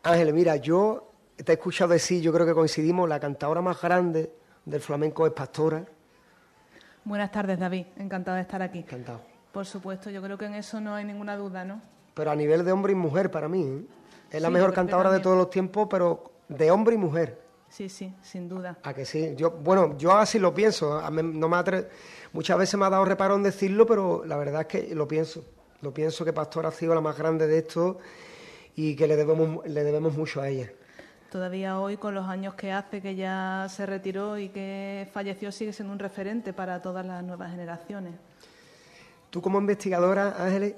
Ángel, 0.04 0.34
mira, 0.34 0.56
yo 0.56 1.12
te 1.36 1.52
he 1.52 1.56
escuchado 1.56 1.92
decir, 1.92 2.22
yo 2.22 2.32
creo 2.32 2.46
que 2.46 2.54
coincidimos, 2.54 3.10
la 3.10 3.20
cantadora 3.20 3.62
más 3.62 3.82
grande 3.82 4.32
del 4.64 4.80
flamenco 4.80 5.26
es 5.28 5.34
Pastora. 5.34 5.86
Buenas 7.04 7.32
tardes, 7.32 7.60
David. 7.60 7.88
Encantada 7.98 8.38
de 8.38 8.44
estar 8.44 8.62
aquí. 8.62 8.80
Encantado. 8.80 9.22
Por 9.52 9.66
supuesto, 9.66 10.10
yo 10.10 10.22
creo 10.22 10.38
que 10.38 10.46
en 10.46 10.54
eso 10.54 10.80
no 10.80 10.96
hay 10.96 11.04
ninguna 11.04 11.36
duda, 11.36 11.66
¿no? 11.66 11.82
Pero 12.14 12.32
a 12.32 12.36
nivel 12.36 12.66
de 12.66 12.72
hombre 12.72 12.94
y 12.94 12.96
mujer 12.96 13.32
para 13.32 13.48
mí. 13.48 13.64
¿eh? 13.64 13.86
Es 14.32 14.42
la 14.42 14.50
mejor 14.50 14.74
cantadora 14.74 15.12
de 15.12 15.20
todos 15.20 15.38
los 15.38 15.50
tiempos, 15.50 15.88
pero 15.90 16.32
de 16.48 16.72
hombre 16.72 16.96
y 16.96 16.98
mujer. 16.98 17.42
Sí, 17.70 17.88
sí, 17.88 18.14
sin 18.22 18.50
duda. 18.50 18.78
A 18.84 18.94
que 18.94 19.06
sí. 19.06 19.34
Yo, 19.38 19.52
bueno, 19.52 19.98
yo 19.98 20.12
así 20.12 20.40
lo 20.40 20.54
pienso. 20.54 21.02
no 21.10 21.50
me 21.50 21.86
Muchas 22.34 22.58
veces 22.58 22.78
me 22.78 22.86
ha 22.86 22.90
dado 22.90 23.06
reparo 23.06 23.36
en 23.36 23.44
decirlo, 23.44 23.86
pero 23.86 24.24
la 24.26 24.38
verdad 24.38 24.62
es 24.62 24.68
que 24.68 24.96
lo 24.96 25.08
pienso. 25.08 25.44
Lo 25.82 25.94
pienso 25.94 26.24
que 26.24 26.34
Pastor 26.34 26.66
ha 26.66 26.72
sido 26.72 26.94
la 26.94 27.02
más 27.02 27.18
grande 27.18 27.48
de 27.48 27.60
esto 27.60 27.98
y 28.76 28.96
que 28.96 29.08
le 29.08 29.16
debemos, 29.16 29.66
le 29.66 29.84
debemos 29.84 30.16
mucho 30.16 30.42
a 30.42 30.50
ella. 30.50 30.72
Todavía 31.32 31.80
hoy, 31.80 31.96
con 31.96 32.14
los 32.14 32.28
años 32.28 32.56
que 32.56 32.74
hace, 32.74 33.02
que 33.02 33.16
ya 33.16 33.66
se 33.70 33.86
retiró 33.86 34.38
y 34.38 34.50
que 34.50 35.10
falleció, 35.14 35.52
sigue 35.52 35.72
siendo 35.72 35.94
un 35.94 36.00
referente 36.00 36.52
para 36.52 36.82
todas 36.82 37.06
las 37.06 37.24
nuevas 37.24 37.52
generaciones. 37.52 38.14
Tú 39.30 39.42
como 39.42 39.60
investigadora, 39.60 40.36
Ángeles, 40.38 40.76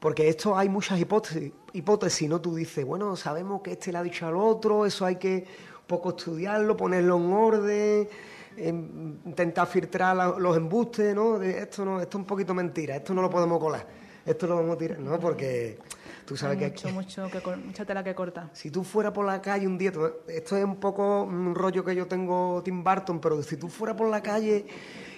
porque 0.00 0.28
esto 0.28 0.56
hay 0.56 0.68
muchas 0.68 0.98
hipótesis, 0.98 1.52
hipótesis, 1.74 2.28
¿no? 2.28 2.40
Tú 2.40 2.54
dices, 2.54 2.84
bueno, 2.84 3.14
sabemos 3.16 3.60
que 3.60 3.72
este 3.72 3.92
le 3.92 3.98
ha 3.98 4.02
dicho 4.02 4.26
al 4.26 4.34
otro, 4.34 4.86
eso 4.86 5.04
hay 5.04 5.16
que 5.16 5.44
poco 5.86 6.10
estudiarlo, 6.10 6.76
ponerlo 6.76 7.18
en 7.18 7.32
orden, 7.32 8.08
em, 8.56 9.18
intentar 9.26 9.66
filtrar 9.66 10.38
los 10.38 10.56
embustes, 10.56 11.14
¿no? 11.14 11.38
De 11.38 11.58
esto 11.58 11.84
no, 11.84 12.00
esto 12.00 12.16
es 12.16 12.20
un 12.20 12.26
poquito 12.26 12.54
mentira, 12.54 12.96
esto 12.96 13.12
no 13.12 13.20
lo 13.20 13.28
podemos 13.28 13.58
colar, 13.60 13.86
esto 14.24 14.46
lo 14.46 14.56
vamos 14.56 14.76
a 14.76 14.78
tirar, 14.78 14.98
¿no? 15.00 15.20
Porque 15.20 15.78
tú 16.24 16.34
sabes 16.34 16.56
que 16.56 16.88
mucho, 16.90 17.26
mucho, 17.26 17.30
que 17.30 17.56
mucha 17.56 17.84
tela 17.84 18.02
que 18.02 18.14
corta. 18.14 18.48
Si 18.54 18.70
tú 18.70 18.82
fueras 18.84 19.12
por 19.12 19.26
la 19.26 19.42
calle 19.42 19.66
un 19.66 19.76
día, 19.76 19.92
esto 20.28 20.56
es 20.56 20.64
un 20.64 20.76
poco 20.76 21.24
un 21.24 21.54
rollo 21.54 21.84
que 21.84 21.94
yo 21.94 22.06
tengo 22.06 22.62
Tim 22.64 22.82
Burton, 22.82 23.20
pero 23.20 23.42
si 23.42 23.58
tú 23.58 23.68
fueras 23.68 23.96
por 23.96 24.08
la 24.08 24.22
calle 24.22 24.64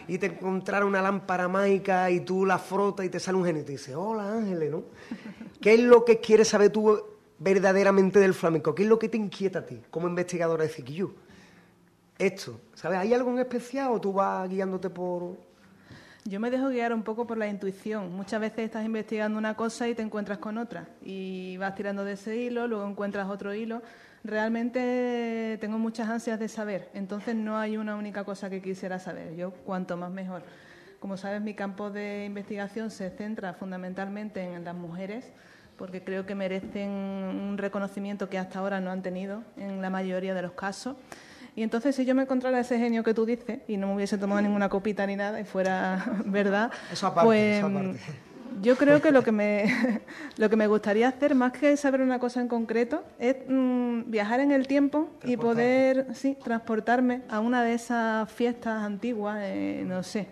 y 0.09 0.19
te 0.19 0.27
encontrara 0.27 0.85
una 0.85 1.03
lámpara 1.03 1.49
mágica 1.49 2.11
y 2.11 2.21
tú 2.21 2.45
la 2.45 2.59
frotas 2.59 3.07
y 3.07 3.09
te 3.09 3.21
sale 3.21 3.39
un 3.39 3.45
genio 3.45 3.63
y 3.63 3.65
te 3.65 3.73
dice, 3.73 3.95
hola 3.95 4.33
Ángeles, 4.33 4.71
¿no? 4.71 4.83
¿Qué 5.61 5.75
es 5.75 5.81
lo 5.81 6.05
que 6.05 6.21
quieres 6.21 6.49
saber 6.49 6.71
tú 6.71 7.03
verdaderamente 7.39 8.19
del 8.19 8.35
flamenco? 8.35 8.75
¿Qué 8.75 8.83
es 8.83 8.89
lo 8.89 8.99
que 8.99 9.09
te 9.09 9.17
inquieta 9.17 9.61
a 9.61 9.67
ti 9.67 9.81
como 9.91 10.09
investigadora 10.09 10.65
de 10.65 10.71
Ciquillú? 10.71 11.15
Esto, 12.19 12.61
¿sabes? 12.75 12.99
¿Hay 12.99 13.15
algo 13.15 13.31
en 13.31 13.39
especial 13.39 13.91
o 13.93 14.01
tú 14.01 14.13
vas 14.13 14.49
guiándote 14.49 14.91
por...? 14.91 15.37
Yo 16.25 16.39
me 16.39 16.51
dejo 16.53 16.69
guiar 16.69 16.93
un 16.93 17.03
poco 17.03 17.27
por 17.27 17.37
la 17.37 17.49
intuición. 17.49 18.13
Muchas 18.13 18.41
veces 18.41 18.61
estás 18.61 18.85
investigando 18.85 19.39
una 19.39 19.57
cosa 19.57 19.89
y 19.89 19.95
te 19.97 20.03
encuentras 20.03 20.39
con 20.39 20.57
otra. 20.57 20.89
Y 21.03 21.57
vas 21.57 21.75
tirando 21.75 22.05
de 22.05 22.13
ese 22.13 22.37
hilo, 22.37 22.69
luego 22.69 22.87
encuentras 22.87 23.29
otro 23.29 23.53
hilo 23.53 23.83
realmente 24.25 25.59
tengo 25.61 25.79
muchas 25.79 26.09
ansias 26.09 26.39
de 26.39 26.49
saber, 26.49 26.89
entonces 26.95 27.35
no 27.35 27.59
hay 27.59 27.77
una 27.77 27.97
única 27.97 28.25
cosa 28.25 28.51
que 28.51 28.63
quisiera 28.63 28.99
saber, 28.99 29.35
yo 29.35 29.51
cuanto 29.51 29.97
más 29.97 30.11
mejor. 30.11 30.43
Como 31.01 31.17
sabes, 31.17 31.41
mi 31.41 31.55
campo 31.55 31.91
de 31.91 32.25
investigación 32.27 32.91
se 32.91 33.11
centra 33.11 33.55
fundamentalmente 33.55 34.41
en 34.41 34.65
las 34.65 34.75
mujeres, 34.75 35.33
porque 35.77 36.05
creo 36.05 36.27
que 36.27 36.37
merecen 36.37 36.91
un 36.91 37.59
reconocimiento 37.59 38.29
que 38.29 38.39
hasta 38.39 38.61
ahora 38.61 38.81
no 38.81 38.91
han 38.91 39.03
tenido 39.03 39.43
en 39.57 39.83
la 39.83 39.91
mayoría 39.91 40.33
de 40.33 40.43
los 40.43 40.53
casos. 40.53 40.97
Y 41.57 41.63
entonces, 41.63 41.97
si 41.97 42.05
yo 42.05 42.15
me 42.15 42.23
encontrara 42.23 42.61
ese 42.61 42.79
genio 42.79 43.03
que 43.03 43.15
tú 43.15 43.27
dices 43.27 43.61
y 43.67 43.77
no 43.77 43.89
me 43.89 43.97
hubiese 43.97 44.17
tomado 44.17 44.41
ninguna 44.41 44.69
copita 44.69 45.07
ni 45.07 45.17
nada 45.17 45.41
y 45.41 45.45
fuera 45.45 46.05
verdad, 46.25 46.71
pues 47.23 47.63
yo 48.61 48.77
creo 48.77 49.01
que 49.01 49.11
lo 49.11 49.23
que 49.23 49.33
me 49.33 50.01
lo 50.37 50.51
que 50.51 50.57
me 50.57 50.67
gustaría 50.67 51.09
hacer 51.09 51.35
más 51.35 51.53
que 51.53 51.77
saber 51.77 52.01
una 52.01 52.19
cosa 52.19 52.41
en 52.41 52.49
concreto 52.49 53.03
es 53.19 53.37
mm, 53.49 54.11
viajar 54.11 54.41
en 54.41 54.53
el 54.53 54.67
tiempo 54.67 55.09
y 55.25 55.37
poder 55.37 56.09
sí 56.15 56.37
transportarme 56.43 57.23
a 57.29 57.41
una 57.41 57.63
de 57.63 57.75
esas 57.75 58.31
fiestas 58.31 58.83
antiguas 58.83 59.39
eh, 59.43 59.85
no 59.87 60.03
sé 60.03 60.29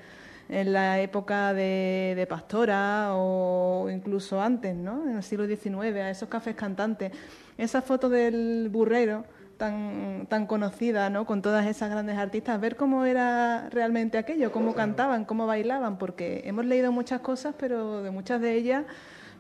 en 0.49 0.73
la 0.73 1.01
época 1.01 1.55
de, 1.55 2.15
de, 2.17 2.27
Pastora 2.27 3.11
o 3.15 3.89
incluso 3.89 4.41
antes 4.43 4.75
no 4.75 5.09
en 5.09 5.17
el 5.17 5.23
siglo 5.23 5.47
XIX 5.47 5.97
a 5.97 6.11
esos 6.11 6.29
cafés 6.29 6.57
cantantes. 6.57 7.13
Esa 7.57 7.83
foto 7.83 8.09
del 8.09 8.69
burrero 8.69 9.25
tan, 9.61 10.27
tan 10.31 10.47
conocida, 10.47 11.11
¿no? 11.11 11.27
Con 11.27 11.43
todas 11.43 11.67
esas 11.67 11.91
grandes 11.91 12.17
artistas, 12.17 12.59
ver 12.59 12.77
cómo 12.77 13.05
era 13.05 13.69
realmente 13.69 14.17
aquello, 14.17 14.51
cómo 14.51 14.75
cantaban, 14.75 15.27
cómo 15.27 15.47
bailaban, 15.47 15.99
porque 15.99 16.41
hemos 16.47 16.65
leído 16.65 16.91
muchas 16.93 17.21
cosas, 17.21 17.55
pero 17.59 18.03
de 18.03 18.11
muchas 18.11 18.41
de 18.41 18.55
ellas, 18.55 18.87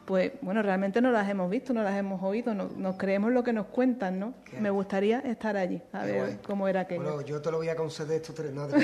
pues, 0.04 0.32
bueno, 0.42 0.60
realmente 0.60 1.00
no 1.00 1.10
las 1.10 1.26
hemos 1.26 1.48
visto, 1.48 1.72
no 1.72 1.82
las 1.82 1.98
hemos 1.98 2.22
oído, 2.22 2.52
no, 2.52 2.68
nos 2.76 2.96
creemos 2.98 3.32
lo 3.32 3.42
que 3.42 3.54
nos 3.54 3.68
cuentan, 3.68 4.20
¿no? 4.20 4.34
Me 4.60 4.68
gustaría 4.68 5.20
estar 5.20 5.56
allí, 5.56 5.80
a 5.90 6.04
ver 6.04 6.38
cómo 6.46 6.68
era 6.68 6.80
aquello. 6.80 7.02
Bueno, 7.02 7.22
yo 7.22 7.40
te 7.40 7.50
lo 7.50 7.56
voy 7.56 7.70
a 7.70 7.76
conceder 7.76 8.16
estos 8.16 8.34
tres, 8.34 8.52
no, 8.52 8.68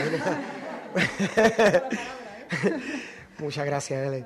Muchas 3.38 3.66
gracias, 3.66 4.06
Ele. 4.06 4.24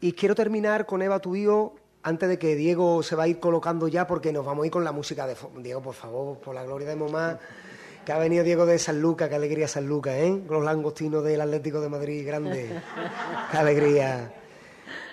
Y 0.00 0.12
quiero 0.12 0.36
terminar 0.36 0.86
con 0.86 1.02
Eva, 1.02 1.18
tu 1.18 1.34
hijo, 1.34 1.74
antes 2.02 2.28
de 2.28 2.38
que 2.38 2.56
Diego 2.56 3.02
se 3.02 3.14
va 3.14 3.24
a 3.24 3.28
ir 3.28 3.38
colocando 3.38 3.88
ya, 3.88 4.06
porque 4.06 4.32
nos 4.32 4.44
vamos 4.44 4.64
a 4.64 4.66
ir 4.66 4.72
con 4.72 4.84
la 4.84 4.92
música 4.92 5.26
de 5.26 5.36
Diego, 5.58 5.80
por 5.80 5.94
favor, 5.94 6.38
por 6.38 6.54
la 6.54 6.64
gloria 6.64 6.88
de 6.88 6.96
mamá, 6.96 7.38
que 8.04 8.12
ha 8.12 8.18
venido 8.18 8.42
Diego 8.42 8.66
de 8.66 8.78
San 8.78 9.00
Lucas, 9.00 9.28
qué 9.28 9.36
alegría 9.36 9.68
San 9.68 9.86
Lucas, 9.86 10.14
¿eh? 10.16 10.42
Los 10.48 10.64
langostinos 10.64 11.22
del 11.22 11.40
Atlético 11.40 11.80
de 11.80 11.88
Madrid, 11.88 12.26
grande. 12.26 12.80
qué 13.52 13.56
alegría. 13.56 14.34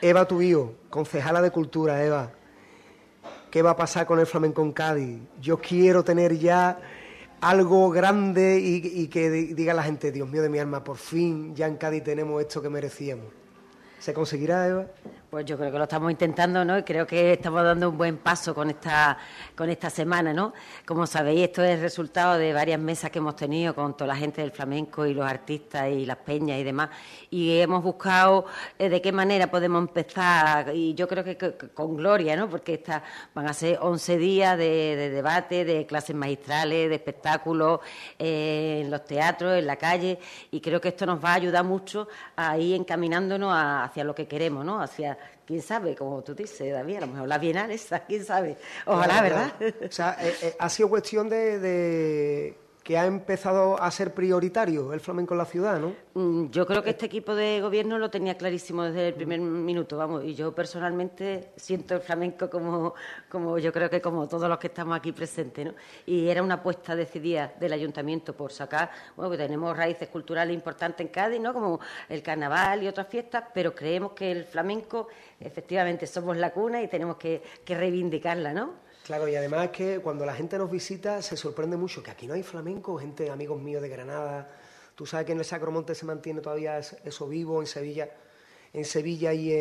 Eva 0.02 0.26
Tubío, 0.26 0.74
concejala 0.90 1.42
de 1.42 1.52
Cultura, 1.52 2.04
Eva. 2.04 2.32
¿Qué 3.52 3.62
va 3.62 3.72
a 3.72 3.76
pasar 3.76 4.06
con 4.06 4.20
el 4.20 4.26
flamenco 4.26 4.64
en 4.64 4.72
Cádiz? 4.72 5.20
Yo 5.40 5.60
quiero 5.60 6.04
tener 6.04 6.38
ya 6.38 6.80
algo 7.42 7.90
grande 7.92 8.60
y, 8.60 9.02
y 9.04 9.08
que 9.08 9.30
diga 9.30 9.74
la 9.74 9.84
gente, 9.84 10.12
Dios 10.12 10.28
mío 10.28 10.42
de 10.42 10.50
mi 10.50 10.58
alma, 10.58 10.84
por 10.84 10.98
fin 10.98 11.56
ya 11.56 11.68
en 11.68 11.78
Cádiz 11.78 12.04
tenemos 12.04 12.42
esto 12.42 12.62
que 12.62 12.70
merecíamos. 12.70 13.28
¿Se 14.00 14.14
conseguirá, 14.14 14.68
Eva? 14.68 14.88
Pues 15.30 15.46
yo 15.46 15.60
creo 15.60 15.72
que 15.72 15.78
lo 15.78 15.84
estamos 15.84 16.10
intentando, 16.10 16.66
¿no? 16.66 16.80
Y 16.80 16.82
creo 16.82 17.06
que 17.06 17.34
estamos 17.34 17.64
dando 17.64 17.92
un 17.92 17.98
buen 18.00 18.18
paso 18.18 18.56
con 18.56 18.72
esta, 18.72 19.16
con 19.56 19.70
esta 19.70 19.92
semana, 19.92 20.34
¿no? 20.34 20.54
Como 20.88 21.06
sabéis, 21.06 21.42
esto 21.42 21.64
es 21.64 21.80
resultado 21.80 22.40
de 22.40 22.52
varias 22.52 22.80
mesas 22.80 23.12
que 23.12 23.20
hemos 23.20 23.36
tenido 23.36 23.76
con 23.76 23.96
toda 23.96 24.08
la 24.08 24.16
gente 24.16 24.42
del 24.42 24.50
flamenco 24.50 25.06
y 25.06 25.14
los 25.14 25.24
artistas 25.28 25.88
y 25.92 26.08
las 26.08 26.18
peñas 26.18 26.58
y 26.58 26.64
demás. 26.64 26.90
Y 27.30 27.60
hemos 27.60 27.84
buscado 27.84 28.46
eh, 28.80 28.90
de 28.90 29.04
qué 29.04 29.12
manera 29.12 29.52
podemos 29.52 29.82
empezar, 29.82 30.74
y 30.74 30.96
yo 30.96 31.08
creo 31.08 31.24
que, 31.24 31.38
con 31.76 31.96
gloria, 31.96 32.36
¿no? 32.36 32.50
Porque 32.50 32.74
esta, 32.74 33.04
van 33.36 33.48
a 33.48 33.54
ser 33.54 33.78
11 33.80 34.18
días 34.18 34.58
de, 34.58 35.12
debate, 35.12 35.64
de 35.64 35.86
clases 35.86 36.16
magistrales, 36.16 36.90
de 36.90 36.96
espectáculos 36.96 37.82
eh, 38.18 38.82
en 38.84 38.90
los 38.90 39.06
teatros, 39.06 39.60
en 39.60 39.68
la 39.68 39.76
calle, 39.76 40.18
y 40.50 40.60
creo 40.60 40.82
que 40.82 40.88
esto 40.88 41.06
nos 41.06 41.24
va 41.24 41.34
a 41.34 41.36
ayudar 41.36 41.64
mucho 41.64 42.08
a 42.36 42.58
ir 42.58 42.74
encaminándonos 42.74 43.54
hacia 43.54 44.04
lo 44.04 44.16
que 44.16 44.28
queremos, 44.28 44.66
¿no? 44.66 44.82
Hacia 44.82 45.19
quién 45.46 45.62
sabe, 45.62 45.96
como 45.96 46.22
tú 46.24 46.36
dices, 46.36 46.72
David, 46.72 46.98
a 46.98 47.02
lo 47.02 47.08
mejor 47.08 47.28
la 47.28 47.38
bienales, 47.38 47.88
quién 48.08 48.24
sabe. 48.24 48.58
Ojalá, 48.86 49.22
¿verdad? 49.22 49.54
O 49.88 49.92
sea, 49.92 50.16
eh, 50.22 50.36
eh, 50.42 50.56
ha 50.60 50.70
sido 50.70 50.90
cuestión 50.90 51.28
de, 51.28 52.56
que 52.90 52.98
ha 52.98 53.06
empezado 53.06 53.80
a 53.80 53.92
ser 53.92 54.16
prioritario 54.16 54.94
el 54.94 55.00
flamenco 55.00 55.36
en 55.36 55.38
la 55.38 55.46
ciudad, 55.46 55.80
¿no? 55.80 55.94
Mm, 56.16 56.50
yo 56.50 56.66
creo 56.66 56.82
que 56.82 56.90
este 56.90 57.06
equipo 57.06 57.36
de 57.36 57.62
gobierno 57.62 58.00
lo 58.00 58.10
tenía 58.10 58.36
clarísimo 58.36 58.82
desde 58.82 59.10
el 59.10 59.14
primer 59.14 59.40
minuto, 59.42 59.96
vamos, 59.96 60.24
y 60.24 60.34
yo 60.34 60.56
personalmente 60.56 61.52
siento 61.56 61.94
el 61.94 62.02
flamenco 62.02 62.50
como, 62.50 62.96
como 63.30 63.60
yo 63.60 63.72
creo 63.72 63.92
que 63.92 64.02
como 64.02 64.28
todos 64.28 64.50
los 64.50 64.58
que 64.58 64.66
estamos 64.66 64.98
aquí 64.98 65.12
presentes, 65.12 65.68
¿no? 65.68 65.76
Y 66.08 66.30
era 66.30 66.42
una 66.42 66.56
apuesta 66.56 66.96
decidida 66.96 67.54
del 67.60 67.74
ayuntamiento 67.74 68.36
por 68.36 68.52
sacar, 68.52 68.90
bueno, 69.16 69.30
que 69.30 69.38
tenemos 69.38 69.78
raíces 69.78 70.10
culturales 70.10 70.56
importantes 70.56 71.06
en 71.06 71.12
Cádiz, 71.12 71.40
¿no? 71.40 71.54
Como 71.54 71.80
el 72.10 72.24
carnaval 72.24 72.82
y 72.82 72.88
otras 72.88 73.06
fiestas, 73.08 73.44
pero 73.54 73.76
creemos 73.76 74.14
que 74.14 74.32
el 74.32 74.46
flamenco, 74.46 75.10
efectivamente, 75.40 76.08
somos 76.08 76.38
la 76.38 76.52
cuna 76.52 76.82
y 76.82 76.88
tenemos 76.88 77.18
que, 77.18 77.44
que 77.64 77.76
reivindicarla, 77.76 78.52
¿no? 78.52 78.89
Claro, 79.10 79.28
y 79.28 79.36
además 79.36 79.70
que 79.70 80.02
cuando 80.02 80.24
la 80.24 80.36
gente 80.36 80.56
nos 80.60 80.70
visita 80.70 81.24
se 81.24 81.36
sorprende 81.36 81.76
mucho 81.76 82.04
que 82.04 82.12
aquí 82.12 82.28
no 82.28 82.36
hay 82.36 82.44
flamenco, 82.44 82.96
gente, 83.00 83.32
amigos 83.32 83.60
míos 83.60 83.82
de 83.82 83.90
Granada. 83.90 84.48
Tú 84.94 85.08
sabes 85.08 85.26
que 85.26 85.32
en 85.32 85.40
el 85.40 85.46
Sacromonte 85.46 85.96
se 85.96 86.06
mantiene 86.06 86.42
todavía 86.42 86.78
eso 86.78 87.28
vivo, 87.28 87.60
en 87.60 87.66
Sevilla, 87.66 88.08
en 88.72 88.86
Sevilla 88.86 89.34
y 89.34 89.52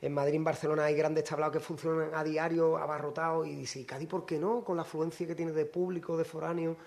en, 0.00 0.14
Madrid, 0.14 0.36
en 0.36 0.44
Barcelona 0.44 0.84
hay 0.84 0.94
grandes 0.94 1.24
tablados 1.24 1.52
que 1.52 1.60
funcionan 1.60 2.14
a 2.14 2.24
diario, 2.24 2.78
abarrotados, 2.78 3.46
y 3.46 3.54
dice, 3.54 3.80
¿y 3.80 3.84
Cádiz 3.84 4.08
por 4.08 4.24
qué 4.24 4.38
no? 4.38 4.64
Con 4.64 4.76
la 4.76 4.82
afluencia 4.82 5.26
que 5.26 5.34
tiene 5.34 5.52
de 5.52 5.66
público, 5.66 6.16
de 6.16 6.24
foráneos 6.24 6.78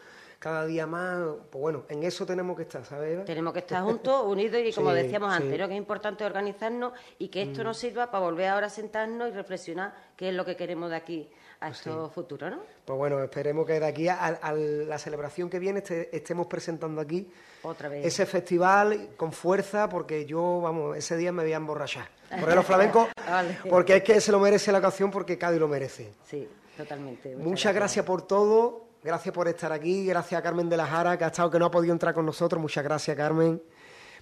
cada 0.44 0.66
día 0.66 0.86
más, 0.86 1.22
pues 1.50 1.62
bueno, 1.62 1.86
en 1.88 2.04
eso 2.04 2.26
tenemos 2.26 2.58
que 2.58 2.64
estar, 2.64 2.84
¿sabes? 2.84 3.24
Tenemos 3.24 3.54
que 3.54 3.60
estar 3.60 3.82
juntos, 3.82 4.24
unidos 4.28 4.62
y 4.62 4.74
como 4.74 4.91
decíamos 4.91 5.34
antes, 5.34 5.56
que 5.58 5.64
es 5.64 5.78
importante 5.78 6.26
organizarnos 6.26 6.91
y 7.18 7.30
que 7.30 7.44
esto 7.44 7.62
mm. 7.62 7.64
nos 7.64 7.78
sirva 7.78 8.12
para 8.12 8.26
volver 8.26 8.50
ahora 8.50 8.68
a 8.68 8.70
sentarnos 8.70 9.30
y 9.30 9.32
reflexionar 9.32 9.96
qué 10.18 10.28
es 10.28 10.36
lo 10.36 10.44
que 10.44 10.58
queremos 10.58 10.89
de 10.89 10.98
aquí 10.98 11.30
a 11.62 11.68
pues 11.68 11.78
estos 11.78 12.12
futuros, 12.12 12.52
¿no? 12.52 12.60
Pues 12.84 12.98
bueno, 12.98 13.24
esperemos 13.24 13.66
que 13.66 13.80
de 13.80 13.86
aquí 13.86 14.10
a, 14.10 14.38
la 14.54 14.98
celebración 14.98 15.50
que 15.50 15.60
viene 15.60 15.82
estemos 16.12 16.48
presentando 16.48 17.00
aquí 17.00 17.26
Otra 17.62 17.88
vez. 17.88 18.06
ese 18.06 18.26
festival 18.26 19.12
con 19.16 19.32
fuerza, 19.32 19.88
porque 19.88 20.26
yo, 20.26 20.60
vamos, 20.60 20.98
ese 20.98 21.16
día 21.16 21.32
me 21.32 21.44
voy 21.44 21.54
a 21.54 21.58
emborrachar. 21.58 22.10
Por 22.38 22.54
los 22.54 22.66
flamencos, 22.66 23.08
porque 23.70 23.96
es 23.96 24.04
que 24.04 24.20
se 24.20 24.34
lo 24.34 24.41
merece 24.41 24.74
la 24.74 24.80
ocasión, 24.80 25.10
porque 25.10 25.38
Cádiz 25.38 25.62
lo 25.62 25.70
merece. 25.70 26.12
Sí, 26.26 26.50
totalmente. 26.76 27.34
Muchas, 27.38 27.74
gracias 27.74 28.06
por 28.06 28.28
todo 28.28 28.93
Gracias 29.04 29.36
por 29.36 29.49
estar 29.49 29.70
aquí, 29.74 30.06
gracias 30.06 30.39
a 30.39 30.41
Carmen 30.41 30.70
de 30.70 30.78
la 30.78 30.88
Jara, 30.88 31.18
que 31.18 31.26
ha 31.26 31.28
estado, 31.28 31.51
que 31.51 31.60
no 31.60 31.66
ha 31.66 31.72
podido 31.72 31.91
entrar 31.91 32.14
con 32.14 32.26
nosotros. 32.26 32.62
Muchas 32.62 32.86
gracias, 32.86 33.18
Carmen. 33.18 33.62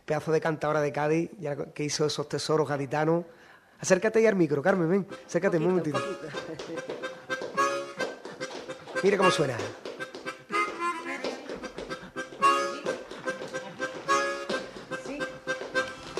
Pedazo 0.05 0.31
de 0.31 0.41
cantadora 0.41 0.81
de 0.81 0.91
Cádiz, 0.91 1.29
ya 1.39 1.55
que 1.55 1.83
hizo 1.83 2.07
esos 2.07 2.27
tesoros 2.27 2.67
gaditanos. 2.67 3.25
Acércate 3.79 4.17
ahí 4.17 4.25
al 4.25 4.35
micro, 4.35 4.59
Carmen, 4.63 4.89
ven. 4.89 5.07
Acércate 5.23 5.57
un 5.57 5.65
momentito. 5.65 6.01
Mira 9.03 9.17
cómo 9.17 9.29
suena. 9.29 9.55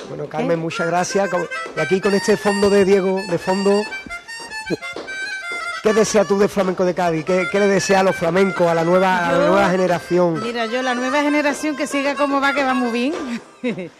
Bueno, 0.08 0.28
Carmen, 0.28 0.60
muchas 0.60 0.86
gracias. 0.86 1.28
Y 1.76 1.80
aquí 1.80 2.00
con 2.00 2.14
este 2.14 2.36
fondo 2.36 2.70
de 2.70 2.84
Diego, 2.84 3.20
de 3.28 3.38
fondo, 3.38 3.82
¿Qué 5.82 5.92
deseas 5.92 6.28
tú 6.28 6.38
de 6.38 6.46
flamenco 6.46 6.84
de 6.84 6.94
Cádiz? 6.94 7.24
¿Qué, 7.24 7.48
le 7.54 7.66
desea 7.66 8.00
a 8.00 8.02
los 8.04 8.14
flamencos, 8.14 8.68
a 8.68 8.74
la 8.74 8.84
nueva, 8.84 9.32
nueva 9.32 9.68
generación? 9.68 10.40
Mira, 10.40 10.66
yo 10.66 10.80
la 10.80 10.94
nueva 10.94 11.22
generación 11.22 11.76
que 11.76 11.88
siga 11.88 12.14
como 12.14 12.40
va, 12.40 12.54
que 12.54 12.62
va 12.62 12.72
muy 12.72 12.92
bien. 12.92 13.12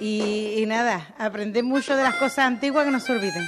y, 0.00 0.64
nada, 0.66 1.14
aprender 1.18 1.62
mucho 1.62 1.94
de 1.94 2.02
las 2.02 2.16
cosas 2.16 2.46
antiguas 2.46 2.84
que 2.86 2.90
no 2.90 2.98
se 2.98 3.12
olviden. 3.12 3.46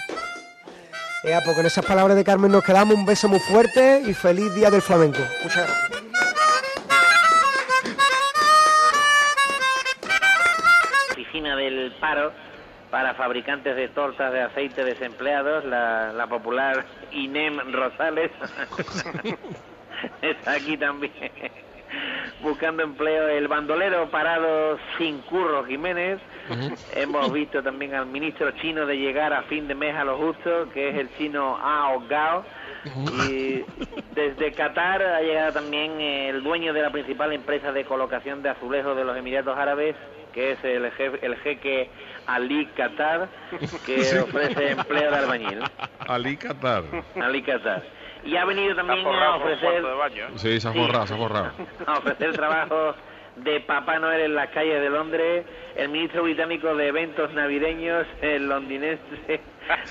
Ya, 1.25 1.41
porque 1.41 1.61
en 1.61 1.67
esas 1.67 1.85
palabras 1.85 2.17
de 2.17 2.23
Carmen 2.23 2.53
nos 2.53 2.63
quedamos 2.63 2.95
un 2.95 3.07
beso 3.07 3.29
muy 3.29 3.41
fuerte 3.41 4.03
y 4.07 4.15
feliz 4.15 4.55
día 4.55 4.71
del 4.71 4.83
flamenco. 4.83 5.19
Muchas 5.43 5.67
gracias. 5.67 6.03
Oficina 11.11 11.57
del 11.57 11.93
Paro 11.99 12.31
para 12.95 13.15
fabricantes 13.15 13.75
de 13.75 13.89
tortas 13.89 14.33
de 14.33 14.41
aceite 14.41 14.85
desempleados, 14.85 15.65
la, 15.65 16.27
popular 16.31 16.85
INEM 17.11 17.73
Rosales 17.73 18.31
está 20.23 20.53
aquí 20.53 20.77
también 20.77 21.11
buscando 22.41 22.85
empleo 22.85 23.27
el 23.27 23.49
bandolero 23.49 24.09
parado 24.11 24.79
sin 24.97 25.19
curro 25.23 25.65
Jiménez. 25.65 26.21
Hemos 26.95 27.33
visto 27.33 27.65
también 27.65 27.95
al 27.95 28.07
ministro 28.07 28.53
chino 28.63 28.87
de 28.87 28.97
llegar 28.97 29.33
a 29.33 29.43
fin 29.43 29.67
de 29.67 29.75
mes 29.75 29.97
a 29.97 30.05
lo 30.05 30.17
justo, 30.17 30.69
que 30.73 30.91
es 30.91 30.95
el 30.95 31.13
chino 31.17 31.57
Ao 31.57 31.99
Gao. 32.07 32.45
Y 33.29 33.65
desde 34.15 34.53
Qatar 34.53 35.03
ha 35.03 35.21
llegado 35.21 35.55
también 35.55 36.01
el 36.01 36.45
dueño 36.45 36.73
de 36.73 36.83
la 36.83 36.91
principal 36.91 37.33
empresa 37.33 37.73
de 37.73 37.85
colocación 37.87 38.41
de 38.45 38.51
azulejos 38.51 38.97
de 38.97 39.05
los 39.05 39.17
Emiratos 39.17 39.59
Árabes, 39.59 39.97
que 40.33 40.53
es 40.53 40.65
el, 40.65 40.85
el 40.85 41.37
jeque 41.39 41.91
Ali 42.27 42.67
Qatar, 42.77 43.29
que 43.85 44.19
ofrece 44.21 44.71
empleo 44.71 45.11
de 45.11 45.17
albañil. 45.17 45.63
Ali 46.09 46.37
Qatar. 46.37 46.85
Ali 47.21 47.43
Qatar. 47.43 47.83
Y 48.25 48.37
ha 48.37 48.45
venido 48.45 48.75
también 48.75 49.07
a 49.07 49.37
ofrecer... 49.37 49.85
¿eh? 49.85 50.27
Sí, 50.37 50.61
se 50.61 50.69
ha 50.69 50.73
forrado, 50.73 51.07
se 51.07 51.15
ha 51.15 51.17
forrado. 51.17 51.53
A 51.87 51.99
ofrecer 51.99 52.33
trabajo 52.33 52.95
de 53.37 53.61
Papá 53.61 53.99
Noel 53.99 54.21
en 54.23 54.35
las 54.35 54.49
calles 54.51 54.81
de 54.81 54.89
Londres, 54.89 55.45
el 55.77 55.89
ministro 55.91 56.23
británico 56.23 56.75
de 56.75 56.89
eventos 56.89 57.33
navideños, 57.35 58.07
el 58.23 58.49
londinense 58.49 59.41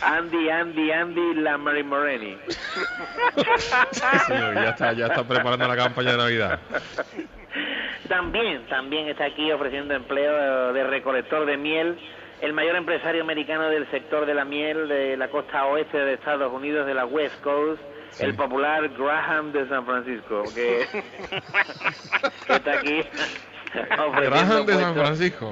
Andy, 0.01 0.49
Andy, 0.49 0.91
Andy 0.91 1.35
Lamari 1.35 1.83
Moreni. 1.83 2.37
ya 3.35 4.69
está, 4.69 4.93
ya 4.93 5.07
está 5.07 5.23
preparando 5.27 5.67
la 5.67 5.75
campaña 5.75 6.11
de 6.11 6.17
Navidad. 6.17 6.59
También, 8.07 8.65
también 8.67 9.07
está 9.07 9.25
aquí 9.25 9.51
ofreciendo 9.51 9.93
empleo 9.93 10.73
de 10.73 10.83
recolector 10.85 11.45
de 11.45 11.57
miel 11.57 11.97
el 12.43 12.51
mayor 12.51 12.75
empresario 12.75 13.23
americano 13.23 13.69
del 13.69 13.89
sector 13.89 14.25
de 14.25 14.33
la 14.33 14.43
miel 14.43 14.89
de 14.89 15.15
la 15.15 15.29
costa 15.29 15.65
oeste 15.65 15.97
de 15.97 16.15
Estados 16.15 16.51
Unidos, 16.51 16.85
de 16.85 16.93
la 16.93 17.05
West 17.05 17.39
Coast, 17.41 17.81
el 18.19 18.35
popular 18.35 18.89
Graham 18.89 19.53
de 19.53 19.65
San 19.69 19.85
Francisco, 19.85 20.43
que, 20.53 20.81
está 22.49 22.73
aquí. 22.73 23.01
Graham 23.73 24.65
de 24.65 24.73
San 24.73 24.93
Francisco. 24.93 25.49